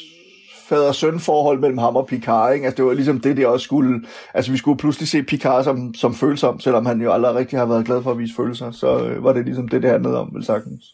[0.68, 2.66] fader-søn forhold mellem ham og Picard, ikke?
[2.66, 4.00] Altså, det var ligesom det, det også skulle...
[4.34, 7.66] Altså, vi skulle pludselig se Picard som, som følsom, selvom han jo aldrig rigtig har
[7.66, 10.30] været glad for at vise følelser, så øh, var det ligesom det, det handlede om,
[10.34, 10.84] vel sagtens.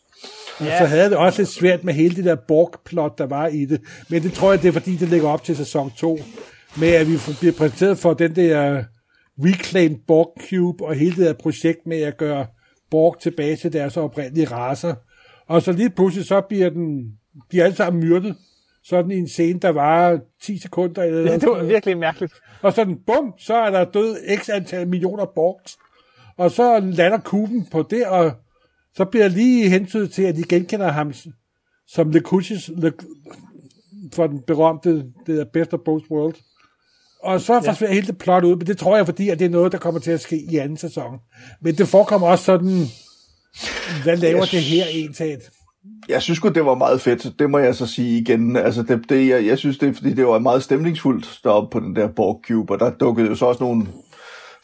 [0.61, 0.79] Ja.
[0.79, 3.81] Så havde det også lidt svært med hele det der Borg-plot, der var i det.
[4.09, 6.19] Men det tror jeg, det er fordi, det ligger op til sæson 2.
[6.77, 8.85] Med at vi bliver præsenteret for den der
[9.39, 12.47] Reclaimed Borg Cube, og hele det der projekt med at gøre
[12.91, 14.95] Borg tilbage til deres oprindelige raser.
[15.49, 17.05] Og så lige pludselig, så bliver den
[17.53, 18.37] de er alle sammen myrdet.
[18.85, 21.03] Sådan i en scene, der var 10 sekunder.
[21.03, 22.32] Eller ja, det var virkelig mærkeligt.
[22.62, 25.76] Og sådan, bum, så er der død x antal millioner borgs.
[26.37, 28.32] Og så lander kuben på det, og
[28.97, 31.12] så bliver lige hentydet til, at de genkender ham
[31.87, 32.93] som Lekuchis Le,
[34.12, 36.39] for den berømte, det er Best of Both Worlds.
[37.22, 37.95] Og så forsvinder ja.
[37.95, 40.01] hele det plot ud, men det tror jeg, fordi at det er noget, der kommer
[40.01, 41.18] til at ske i anden sæson.
[41.61, 42.87] Men det forekommer også sådan,
[44.03, 44.51] hvad laver yes.
[44.51, 45.51] det her ensat?
[46.09, 47.39] Jeg synes godt det var meget fedt.
[47.39, 48.57] Det må jeg så sige igen.
[48.57, 51.87] Altså, det, det, jeg, jeg synes, det er, fordi det var meget stemningsfuldt deroppe på
[51.87, 53.87] den der Borg Cube, og der dukkede jo så også nogle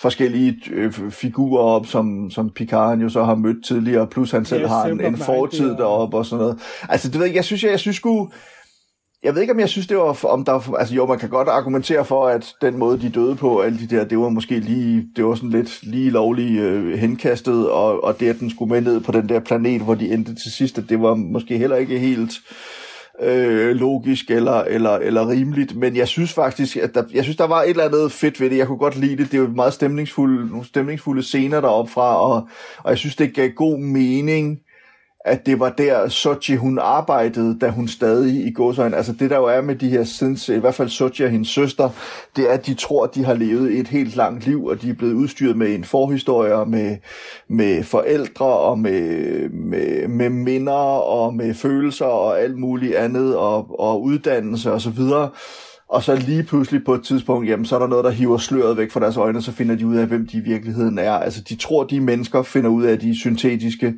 [0.00, 4.68] forskellige øh, figurer op, som, som Picard jo så har mødt tidligere, plus han selv
[4.68, 6.58] har en, en fortid deroppe og sådan noget.
[6.88, 8.30] Altså, det ved jeg, jeg synes, jeg, jeg synes sgu,
[9.22, 11.48] jeg ved ikke, om jeg synes, det var, om der, altså jo, man kan godt
[11.48, 15.08] argumentere for, at den måde, de døde på, alle de der, det var måske lige,
[15.16, 18.80] det var sådan lidt lige lovligt øh, henkastet, og, og det, at den skulle med
[18.80, 21.98] ned på den der planet, hvor de endte til sidst, det var måske heller ikke
[21.98, 22.32] helt
[23.22, 27.46] øh, logisk eller, eller, eller rimeligt, men jeg synes faktisk, at der, jeg synes, der
[27.46, 28.56] var et eller andet fedt ved det.
[28.56, 29.32] Jeg kunne godt lide det.
[29.32, 32.48] Det var meget stemningsfulde, nogle stemningsfulde scener deroppe fra, og,
[32.78, 34.58] og jeg synes, det gav god mening,
[35.24, 38.96] at det var der Sochi hun arbejdede, da hun stadig i gåsøjne.
[38.96, 41.48] Altså det der jo er med de her sins, i hvert fald Sochi og hendes
[41.48, 41.90] søster,
[42.36, 44.90] det er, at de tror, at de har levet et helt langt liv, og de
[44.90, 46.96] er blevet udstyret med en forhistorie, og med,
[47.48, 53.80] med forældre, og med, med, med minder, og med følelser, og alt muligt andet, og,
[53.80, 55.30] og uddannelse og så videre.
[55.88, 58.76] Og så lige pludselig på et tidspunkt, jamen, så er der noget, der hiver sløret
[58.76, 61.12] væk fra deres øjne, og så finder de ud af, hvem de i virkeligheden er.
[61.12, 63.94] Altså, de tror, de mennesker finder ud af, at de er syntetiske,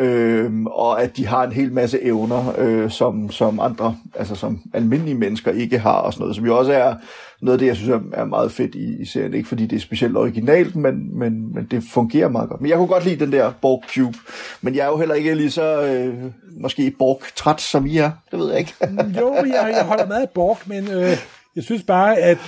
[0.00, 4.60] øh, og at de har en hel masse evner, øh, som, som andre, altså som
[4.74, 6.94] almindelige mennesker ikke har, og sådan noget, som jo også er
[7.40, 9.80] noget af det, jeg synes er, meget fedt i, i serien, ikke fordi det er
[9.80, 12.60] specielt originalt, men, men, men det fungerer meget godt.
[12.60, 14.18] Men jeg kunne godt lide den der Borg Cube,
[14.60, 16.14] men jeg er jo heller ikke lige så, øh,
[16.60, 18.74] måske Borg-træt, som I er, det ved jeg ikke.
[18.80, 21.16] Mm, jo, jeg, jeg holder meget af Borg, men øh,
[21.56, 22.38] jeg synes bare, at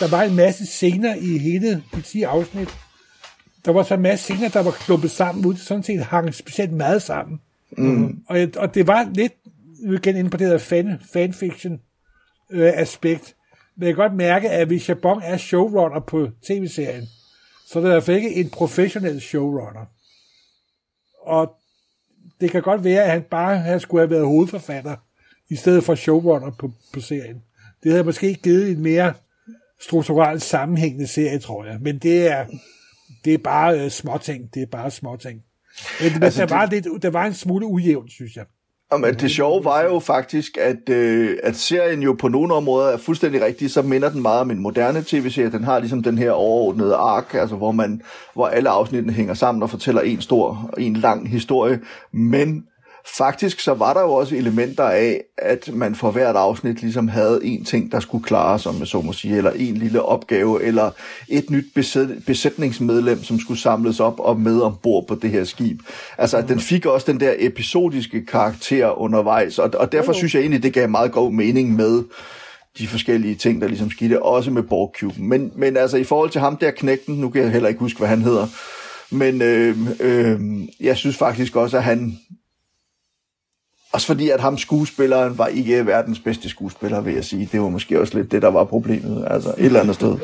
[0.00, 2.68] der var en masse scener i hele de 10 afsnit,
[3.64, 6.72] der var så en masse scener, der var klumpet sammen, ud sådan set hang specielt
[6.72, 7.40] meget sammen.
[7.78, 8.24] Mm.
[8.26, 9.32] Og, og det var lidt,
[9.82, 11.80] igen inde på det der fan, fanfiction
[12.50, 13.34] øh, aspekt,
[13.76, 17.08] men jeg kan godt mærke, at hvis Chabon er showrunner på tv-serien,
[17.66, 19.84] så er det i hvert fald ikke en professionel showrunner.
[21.22, 21.54] Og
[22.40, 24.96] det kan godt være, at han bare han skulle have været hovedforfatter,
[25.48, 27.42] i stedet for showrunner på, på serien.
[27.82, 29.14] Det havde måske givet en mere
[29.80, 31.78] strukturelt sammenhængende serie, tror jeg.
[31.80, 32.46] Men det er,
[33.24, 34.54] det er bare øh, småting.
[34.54, 35.40] Det er bare småting.
[36.00, 36.56] Men altså, der, det...
[36.56, 38.44] var lidt, der var en smule ujævnt, synes jeg.
[38.92, 42.96] Jamen, det sjove var jo faktisk, at, øh, at serien jo på nogle områder er
[42.96, 45.52] fuldstændig rigtig, så minder den meget om en moderne tv-serie.
[45.52, 48.02] Den har ligesom den her overordnede ark, altså hvor, man,
[48.34, 51.80] hvor alle afsnittene hænger sammen og fortæller en stor, en lang historie.
[52.12, 52.64] Men
[53.06, 57.40] faktisk så var der jo også elementer af, at man for hvert afsnit ligesom havde
[57.42, 60.90] en ting, der skulle klare, som jeg så må sige, eller en lille opgave, eller
[61.28, 61.64] et nyt
[62.26, 65.80] besætningsmedlem, som skulle samles op og med ombord på det her skib.
[66.18, 70.40] Altså, at den fik også den der episodiske karakter undervejs, og, og derfor synes jeg
[70.40, 72.02] egentlig, det gav meget god mening med
[72.78, 76.40] de forskellige ting, der ligesom skete, også med Borg Men, men altså, i forhold til
[76.40, 78.46] ham der knægten, nu kan jeg heller ikke huske, hvad han hedder,
[79.10, 80.40] men øh, øh,
[80.80, 82.18] jeg synes faktisk også, at han
[83.92, 87.48] også fordi, at ham skuespilleren var ikke verdens bedste skuespiller, vil jeg sige.
[87.52, 89.26] Det var måske også lidt det, der var problemet.
[89.30, 90.18] Altså et eller andet sted.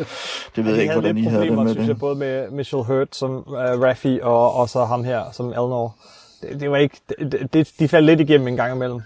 [0.57, 1.99] Det ved jeg ikke, hvordan I havde det med synes det.
[1.99, 5.97] både med Michelle Hurt som uh, Raffi, og, og så ham her som Elnor.
[6.43, 9.01] Det, det var ikke, det, det, de faldt lidt igennem en gang imellem.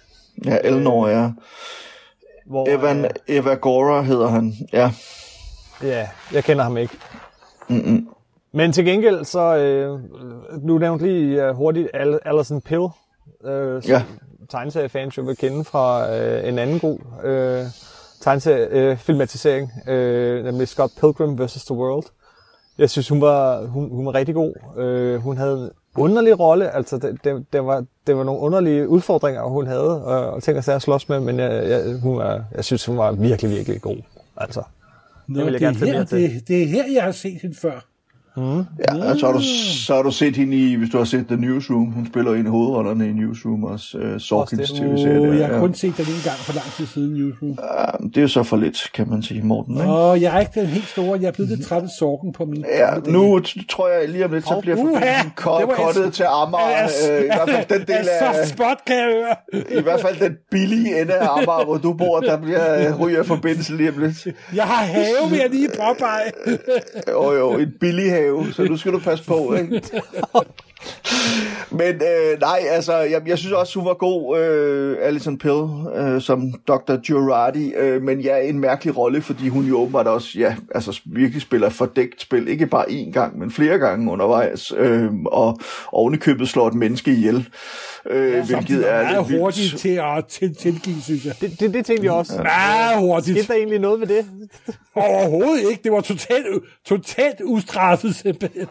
[0.45, 1.31] Ja, Elnor, ja.
[2.47, 4.93] Hvor, Evan, øh, Eva Gora hedder han, ja.
[5.83, 6.95] Ja, jeg kender ham ikke.
[7.69, 8.09] Mm-mm.
[8.53, 10.01] Men til gengæld, så, øh,
[10.63, 11.89] nu nævnte lige uh, hurtigt
[12.25, 12.87] Alison Pill,
[13.45, 14.03] øh, som, ja
[14.53, 17.65] tegneseriefans jo vil kende fra øh, en anden god øh,
[18.21, 21.65] tegneseriefilmatisering, øh, øh, nemlig Scott Pilgrim vs.
[21.65, 22.05] The World.
[22.79, 24.55] Jeg synes, hun var, hun, hun var rigtig god.
[24.79, 28.89] Øh, hun havde en underlig rolle, altså det, det, det, var, det var nogle underlige
[28.89, 32.65] udfordringer, hun havde, og, og ting at slås med, men jeg, jeg, hun var, jeg
[32.65, 33.97] synes, hun var virkelig, virkelig god.
[34.37, 34.63] Altså,
[35.27, 37.57] Nå, det, vil jeg det, gerne her, det, det er her, jeg har set hende
[37.57, 37.92] før.
[38.37, 38.59] Mm.
[38.79, 39.41] Ja, så har, du,
[39.87, 42.47] så har du set hende i, hvis du har set The Newsroom, hun spiller en
[42.47, 45.21] af hovedrollerne i Newsroom, også uh, Sorkins tv-serie.
[45.21, 47.51] Oh, jeg har kun set den en gang for lang tid siden, Newsroom.
[47.51, 49.81] Uh, det er så for lidt, kan man sige, Morten.
[49.81, 52.33] Åh, oh, jeg er ikke den helt store, jeg er blevet lidt træt af Sorken
[52.33, 56.85] på min Ja, nu tror jeg lige om lidt, så bliver forbindelsen kottet til Amager.
[56.85, 58.47] Uh, I hvert fald den del af...
[58.47, 59.35] spot, kan jeg høre.
[59.79, 63.23] I hvert fald den billige ende af Amager, hvor du bor, der bliver uh, ryger
[63.23, 64.27] forbindelsen lige om lidt.
[64.55, 66.33] Jeg har have, vil jeg lige påpege.
[67.09, 69.83] jo, jo, en billig have have, så nu skal du passe på, ikke?
[71.71, 75.65] Men øh, nej, altså, jeg, jeg synes også, hun var god, øh, Alison Pill,
[75.97, 76.97] øh, som Dr.
[76.97, 81.43] Girardi, øh, men ja, en mærkelig rolle, fordi hun jo åbenbart også, ja, altså virkelig
[81.43, 85.59] spiller fordækt spil, ikke bare én gang, men flere gange undervejs, øh, og
[85.93, 87.49] ovenikøbet slår et menneske ihjel.
[88.11, 91.35] Øh, ja, hvilket er, er hurtigt til at til, tilgive, synes jeg.
[91.41, 92.43] Det, det, det tænkte jeg også.
[92.43, 93.39] Ja, hurtigt.
[93.39, 94.27] Skete der egentlig noget ved det?
[94.95, 95.83] Overhovedet ikke.
[95.83, 96.47] Det var totalt,
[96.87, 98.67] totalt ustraffet simpelthen.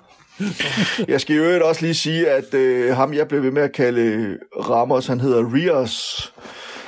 [1.07, 4.37] Jeg skal jo også lige sige, at øh, ham, jeg blev ved med at kalde
[4.69, 6.33] Ramos, han hedder Rios.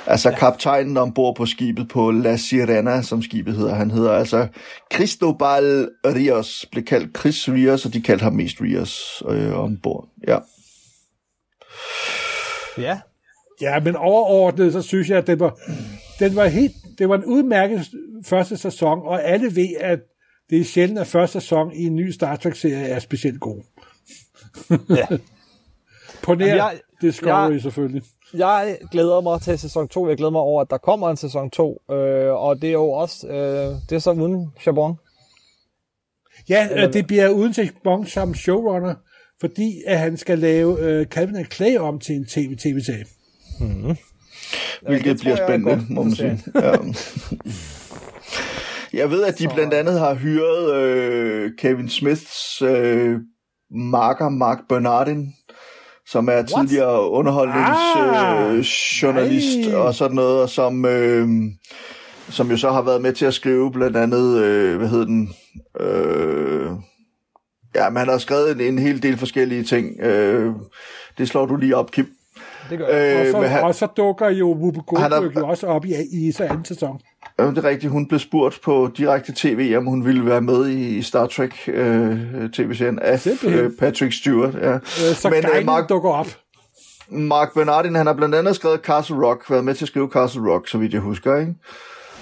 [0.06, 0.38] Altså ja.
[0.38, 3.74] kaptajnen ombord på skibet på La Sirena, som skibet hedder.
[3.74, 4.46] Han hedder altså
[4.94, 10.08] Cristobal Rios, blev kaldt Chris Rios, og de kaldte ham mest Rios øh, ombord.
[10.28, 10.38] Ja.
[12.78, 12.98] Ja.
[13.60, 15.58] Ja, men overordnet, så synes jeg, at det var,
[16.18, 17.86] den var helt, det var en udmærket
[18.26, 20.00] første sæson, og alle ved, at
[20.50, 23.62] det er sjældent, at første sæson i en ny Star Trek-serie er specielt god.
[24.70, 25.06] ja.
[26.22, 28.02] På nær jeg, Discovery jeg, selvfølgelig.
[28.34, 30.08] Jeg glæder mig til sæson 2.
[30.08, 31.82] Jeg glæder mig over, at der kommer en sæson 2.
[31.90, 34.94] Øh, og det er jo også, øh, det er så uden Chabon.
[36.48, 38.94] Ja, Eller, det bliver uden Chabon som showrunner,
[39.40, 43.04] fordi at han skal lave øh, Calvin and Clay om til en tv-tv-serie.
[43.60, 43.96] Mm.
[44.82, 46.42] Hvilket tror bliver spændende, må man sige.
[46.54, 46.72] Ja.
[48.94, 53.16] Jeg ved, at de blandt andet har hyret øh, Kevin Smiths øh,
[53.70, 55.34] marker, Mark Bernardin,
[56.06, 59.74] som er tidligere underholdningsjournalist øh, journalist ej.
[59.74, 61.28] og sådan noget, og som, øh,
[62.28, 65.34] som jo så har været med til at skrive blandt andet, øh, hvad hedder den,
[65.80, 66.70] øh,
[67.74, 70.00] ja, men han har skrevet en, en hel del forskellige ting.
[70.00, 70.52] Øh,
[71.18, 72.06] det slår du lige op, Kim.
[72.70, 73.20] Det gør jeg.
[73.20, 76.32] Og, så, han- og så dukker jo Whoopi er- Goldberg jo også op i, i
[76.32, 77.00] så anden sæson.
[77.38, 77.92] Ja, det er rigtigt.
[77.92, 82.18] Hun blev spurgt på direkte tv, om hun ville være med i, Star Trek øh,
[82.52, 83.60] tv-serien af Simpelthen.
[83.64, 84.54] øh, Patrick Stewart.
[84.54, 84.74] Ja.
[84.74, 84.80] Øh,
[85.14, 86.26] så Men, øh, Mark- dukker op.
[87.08, 90.52] Mark Bernardin, han har blandt andet skrevet Castle Rock, været med til at skrive Castle
[90.52, 91.54] Rock, så vidt jeg husker, ikke?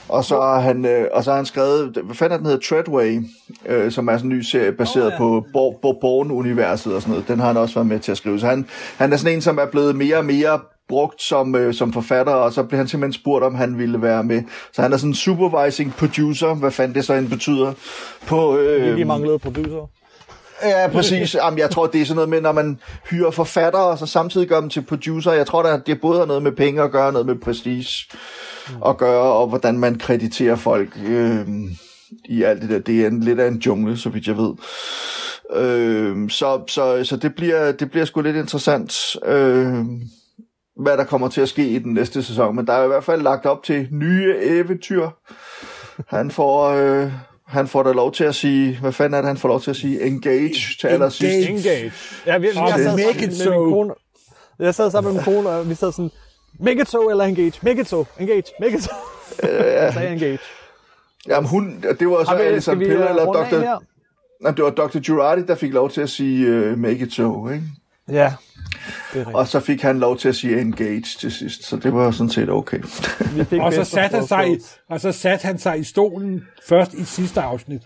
[0.08, 3.20] Og så har han, øh, og så har han skrevet, hvad fanden den hedder, Treadway,
[3.66, 5.18] øh, som er sådan en ny serie baseret oh, ja.
[5.18, 7.28] på Bo- Bo- Bourne-universet og sådan noget.
[7.28, 8.40] Den har han også været med til at skrive.
[8.40, 11.74] Så han, han er sådan en, som er blevet mere og mere brugt som, øh,
[11.74, 14.42] som forfatter, og så blev han simpelthen spurgt, om han ville være med.
[14.72, 17.72] Så han er sådan en supervising producer, hvad fanden det så end betyder.
[18.26, 20.01] På, øh, Fordi de manglede producer.
[20.62, 21.34] Ja, præcis.
[21.44, 22.78] Jamen, jeg tror, det er sådan noget med, når man
[23.10, 25.32] hyrer forfattere, og så samtidig gør dem til producer.
[25.32, 28.16] Jeg tror, at det både har noget med penge at gøre, noget med prestige
[28.86, 31.46] at gøre, og hvordan man krediterer folk øh,
[32.24, 32.78] i alt det der.
[32.78, 34.52] Det er en, lidt af en jungle, så vidt jeg ved.
[35.54, 39.84] Øh, så, så, så det bliver, det bliver sgu lidt interessant, øh,
[40.76, 42.56] hvad der kommer til at ske i den næste sæson.
[42.56, 45.08] Men der er i hvert fald lagt op til nye eventyr.
[46.08, 46.68] Han får...
[46.68, 47.12] Øh,
[47.52, 49.70] han får da lov til at sige, hvad fanden er det, han får lov til
[49.70, 50.02] at sige?
[50.02, 51.48] Engage til allersidst.
[51.48, 51.92] Engage.
[52.26, 53.64] Ja, vi, jeg, Og sad make sammen it med so.
[53.64, 53.94] min kone.
[54.58, 56.10] Jeg sad sammen med min kone, og vi sad sådan,
[56.60, 58.90] make it so eller engage, make it so, engage, make it so.
[59.42, 60.38] Jeg sagde engage.
[61.28, 63.78] Jamen hun, det var så Alison skal vi, Pill øh, eller Dr.
[64.42, 64.98] Nej, det var Dr.
[64.98, 67.64] Girardi, der fik lov til at sige uh, make it so, ikke?
[68.08, 68.32] Ja.
[69.34, 72.30] Og så fik han lov til at sige engage til sidst, så det var sådan
[72.30, 72.78] set okay.
[73.60, 74.58] Og så, satte han sig, i-
[74.90, 77.82] og så satte han sig i stolen først i sidste afsnit.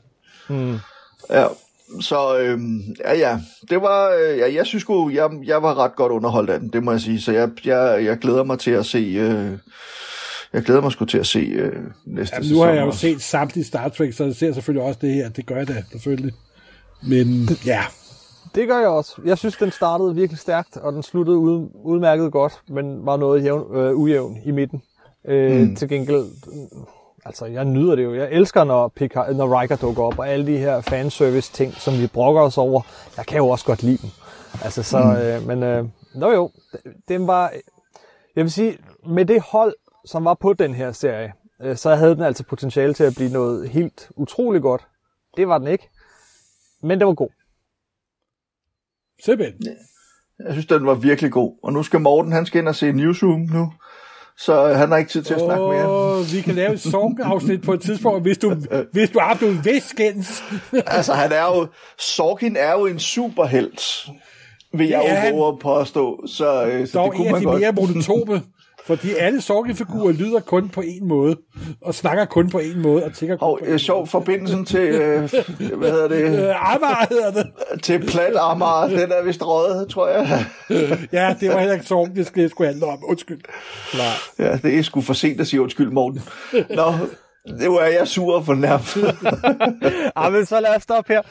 [1.30, 1.46] ja,
[2.00, 3.38] så øhm, ja, ja,
[3.70, 6.68] det var, øh, ja, jeg synes sgu, jeg, jeg var ret godt underholdt af den,
[6.68, 9.50] det må jeg sige, så jeg, jeg, jeg glæder mig til at se, øh,
[10.52, 11.72] jeg glæder mig sgu til at se øh,
[12.06, 12.98] næste Jamen, sæson nu har jeg jo også.
[12.98, 15.28] set samtlige Star Trek, så jeg ser selvfølgelig også det her.
[15.28, 16.34] Det gør jeg da, selvfølgelig.
[17.02, 17.84] Men ja,
[18.56, 19.20] Det gør jeg også.
[19.24, 23.44] Jeg synes, den startede virkelig stærkt, og den sluttede ud, udmærket godt, men var noget
[23.44, 24.82] jævn, øh, ujævn i midten.
[25.24, 25.76] Øh, mm.
[25.76, 26.24] Til gengæld,
[27.24, 28.14] altså jeg nyder det jo.
[28.14, 32.06] Jeg elsker, når, Picard, når Riker dukker op, og alle de her fanservice-ting, som vi
[32.06, 32.82] brokker os over.
[33.16, 34.10] Jeg kan jo også godt lide dem.
[34.64, 35.10] Altså, så, mm.
[35.10, 35.84] øh, men øh,
[36.14, 36.50] nå jo,
[37.08, 37.52] den var,
[38.36, 41.32] jeg vil sige, med det hold, som var på den her serie,
[41.62, 44.86] øh, så havde den altså potentiale til at blive noget helt utroligt godt.
[45.36, 45.88] Det var den ikke,
[46.82, 47.30] men det var god.
[49.24, 49.76] Simpelthen.
[50.44, 52.92] Jeg synes, den var virkelig god, og nu skal Morten, han skal ind og se
[52.92, 53.72] Newsroom nu,
[54.38, 56.24] så øh, han har ikke tid til at snakke mere.
[56.32, 58.56] Vi kan lave et sorgenafsnit på et tidspunkt, hvis du,
[58.92, 60.44] hvis du har du vil skændes.
[60.86, 61.66] Altså, han er jo...
[61.98, 63.82] Sorkin er jo en superhelt,
[64.72, 65.14] vil jeg jo
[65.50, 65.58] han.
[65.60, 66.26] påstå.
[66.26, 67.60] Så, øh, så Dog det kunne en af man de godt.
[67.60, 68.42] mere monotome.
[68.86, 71.36] Fordi alle sorgenfigurer lyder kun på en måde,
[71.82, 74.80] og snakker kun på en måde, og tænker kun Og på øh, sjov forbindelsen til,
[74.80, 75.20] øh,
[75.78, 76.48] hvad hedder det.
[76.48, 77.46] Øh, Amager hedder det.
[77.82, 80.44] til plat Amager, den er vist røget, tror jeg.
[81.12, 82.98] Ja, det var heller ikke sorgen, det skulle, skulle handle om.
[83.04, 83.40] Undskyld.
[84.38, 86.22] Ja, det er sgu for sent at sige undskyld, Morten.
[86.70, 86.92] Nå,
[87.60, 89.16] nu er jeg sur og fornærmet.
[90.16, 91.22] Ja, men så lad os stoppe her.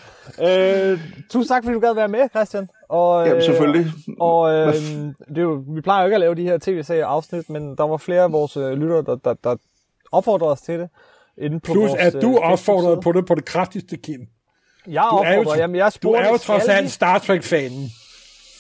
[0.92, 1.00] Øh,
[1.32, 2.68] tusind tak, fordi du gad være med, Christian.
[2.90, 3.92] Og, øh, Jamen, selvfølgelig.
[4.20, 4.74] Og øh,
[5.30, 7.84] det er jo, vi plejer jo ikke at lave de her tv-serier afsnit, men der
[7.84, 9.56] var flere af vores øh, lyttere, der, der, der
[10.12, 10.90] opfordrede os til det.
[11.38, 14.22] Inde på Plus, vores, at øh, du opfordrede på det på det kraftigste, Kim.
[14.88, 17.90] Jeg Du er jo, opfordrede, jamen jeg du er jo trods alt Star Trek-fanen.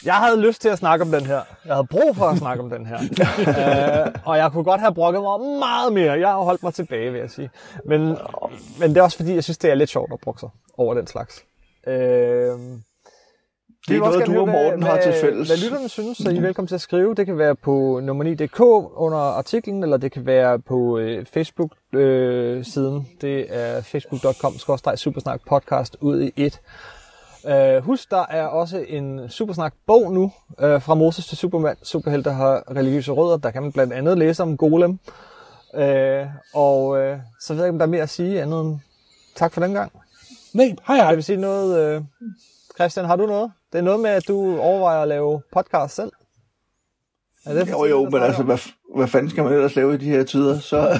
[0.05, 1.41] Jeg havde lyst til at snakke om den her.
[1.65, 2.99] Jeg havde brug for at snakke om den her.
[4.07, 6.11] øh, og jeg kunne godt have brokket mig meget mere.
[6.19, 7.49] Jeg har holdt mig tilbage, vil jeg sige.
[7.85, 8.01] Men,
[8.79, 10.93] men det er også fordi, jeg synes, det er lidt sjovt at brokke sig over
[10.93, 11.43] den slags.
[11.87, 12.51] Øh,
[13.87, 15.47] Det er noget, du og Morten har til fælles.
[15.47, 17.15] Hvad lytterne synes, så I er velkommen til at skrive.
[17.15, 18.59] Det kan være på nummer 9.dk
[18.95, 22.95] under artiklen, eller det kan være på øh, Facebook-siden.
[22.95, 26.61] Øh, det er facebook.com-supersnak podcast ud i et.
[27.43, 31.75] Uh, husk, der er også en Supersnak-bog nu, uh, fra Moses til Superman.
[31.83, 33.37] Superhelte har religiøse rødder.
[33.37, 34.99] Der kan man blandt andet læse om Golem.
[35.73, 35.81] Uh,
[36.53, 38.79] og uh, så ved jeg ikke, om der er mere at sige andet end
[39.35, 39.91] tak for den gang.
[40.53, 41.05] Nej, hej hej.
[41.05, 41.97] Jeg vil sige noget...
[41.97, 42.03] Uh,
[42.75, 43.51] Christian, har du noget?
[43.75, 46.11] Det er noget med, at du overvejer at lave podcast selv.
[47.45, 48.57] Er det Jo, jo, men altså, hvad,
[48.95, 50.59] hvad fanden skal man ellers lave i de her tider?
[50.59, 50.99] Så,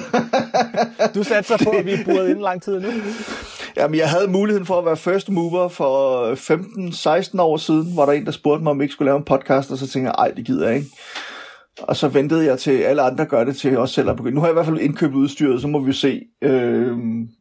[1.14, 2.88] Du satser på, at vi er buret inden lang tid nu.
[3.76, 6.32] Jamen, jeg havde muligheden for at være first mover for
[7.34, 9.24] 15-16 år siden, var der en, der spurgte mig, om jeg ikke skulle lave en
[9.24, 10.90] podcast, og så tænkte jeg, ej, det gider jeg ikke.
[11.82, 14.34] Og så ventede jeg til, alle andre gør det til os selv at begynde.
[14.34, 16.22] Nu har jeg i hvert fald indkøbt udstyret, så må vi se.
[16.42, 16.96] Øh,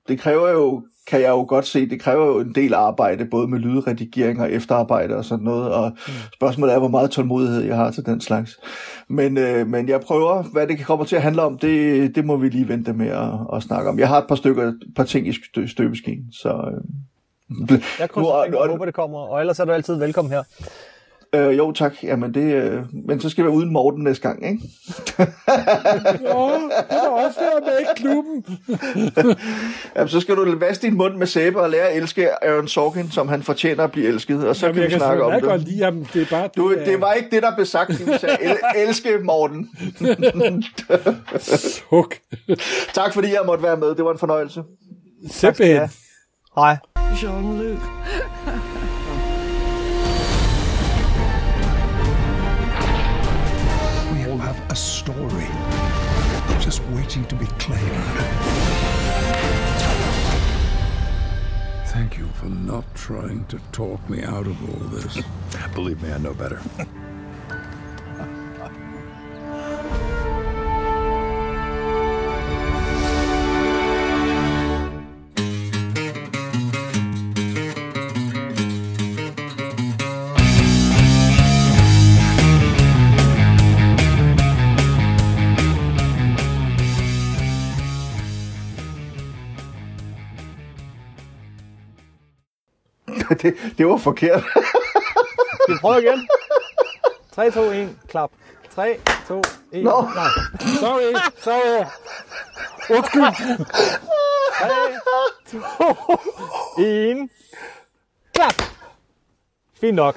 [0.07, 3.47] det kræver jo, kan jeg jo godt se, det kræver jo en del arbejde, både
[3.47, 5.71] med lydredigering og efterarbejde og sådan noget.
[5.73, 6.13] Og mm.
[6.33, 8.59] spørgsmålet er, hvor meget tålmodighed jeg har til den slags.
[9.07, 12.37] Men, øh, men jeg prøver, hvad det kommer til at handle om, det, det må
[12.37, 13.99] vi lige vente med at, at snakke om.
[13.99, 16.49] Jeg har et par stykker, et par ting i stø, støbeskeen, så...
[16.49, 16.81] Øh,
[17.99, 20.43] jeg krydser fingre og håber, det kommer, og ellers er du altid velkommen her.
[21.35, 21.93] Øh, jo, tak.
[22.03, 24.59] Jamen, det, øh, men så skal jeg være uden Morten næste gang, ikke?
[26.29, 26.49] jo,
[26.89, 28.45] det er også være med i klubben.
[29.95, 33.11] Jamen, så skal du vaske din mund med sæbe og lære at elske Aaron Sorkin,
[33.11, 35.43] som han fortjener at blive elsket, og så Jamen, kan vi snakke om det.
[35.43, 36.05] Godt lide ham.
[36.05, 38.57] Det, er bare, du, det, det var ikke det, der blev sagt, du sagde, el-
[38.87, 39.69] elske Morten.
[41.89, 42.15] Huk.
[42.93, 43.95] tak fordi jeg måtte være med.
[43.95, 44.63] Det var en fornøjelse.
[45.31, 45.89] Simpelthen.
[46.55, 46.77] Hej.
[46.97, 47.79] Jean-Luc.
[54.75, 55.47] A story
[56.59, 57.81] just waiting to be claimed.
[61.85, 65.23] Thank you for not trying to talk me out of all this.
[65.73, 66.61] Believe me, I know better.
[93.41, 94.43] det, det var forkert.
[95.67, 96.27] Vi prøve igen?
[97.35, 98.31] 3, 2, 1, klap.
[98.75, 98.97] 3,
[99.27, 99.41] 2,
[99.71, 99.83] 1.
[99.83, 100.01] Nå.
[100.15, 100.25] Nej.
[100.79, 101.85] Sorry, sorry.
[102.89, 103.21] Undskyld.
[104.59, 104.67] 3,
[106.77, 107.29] 2, 1.
[108.33, 108.53] Klap.
[109.81, 110.15] Fint nok.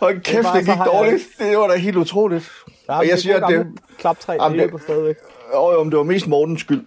[0.00, 1.22] Hold kæft, det, det gik dårligt.
[1.38, 2.50] Det var da helt utroligt.
[2.88, 3.66] Ja, og jeg siger, at det...
[3.98, 5.16] Klap 3, det hjælper stadigvæk.
[5.54, 6.84] Jo, jo, men det var mest Mortens skyld.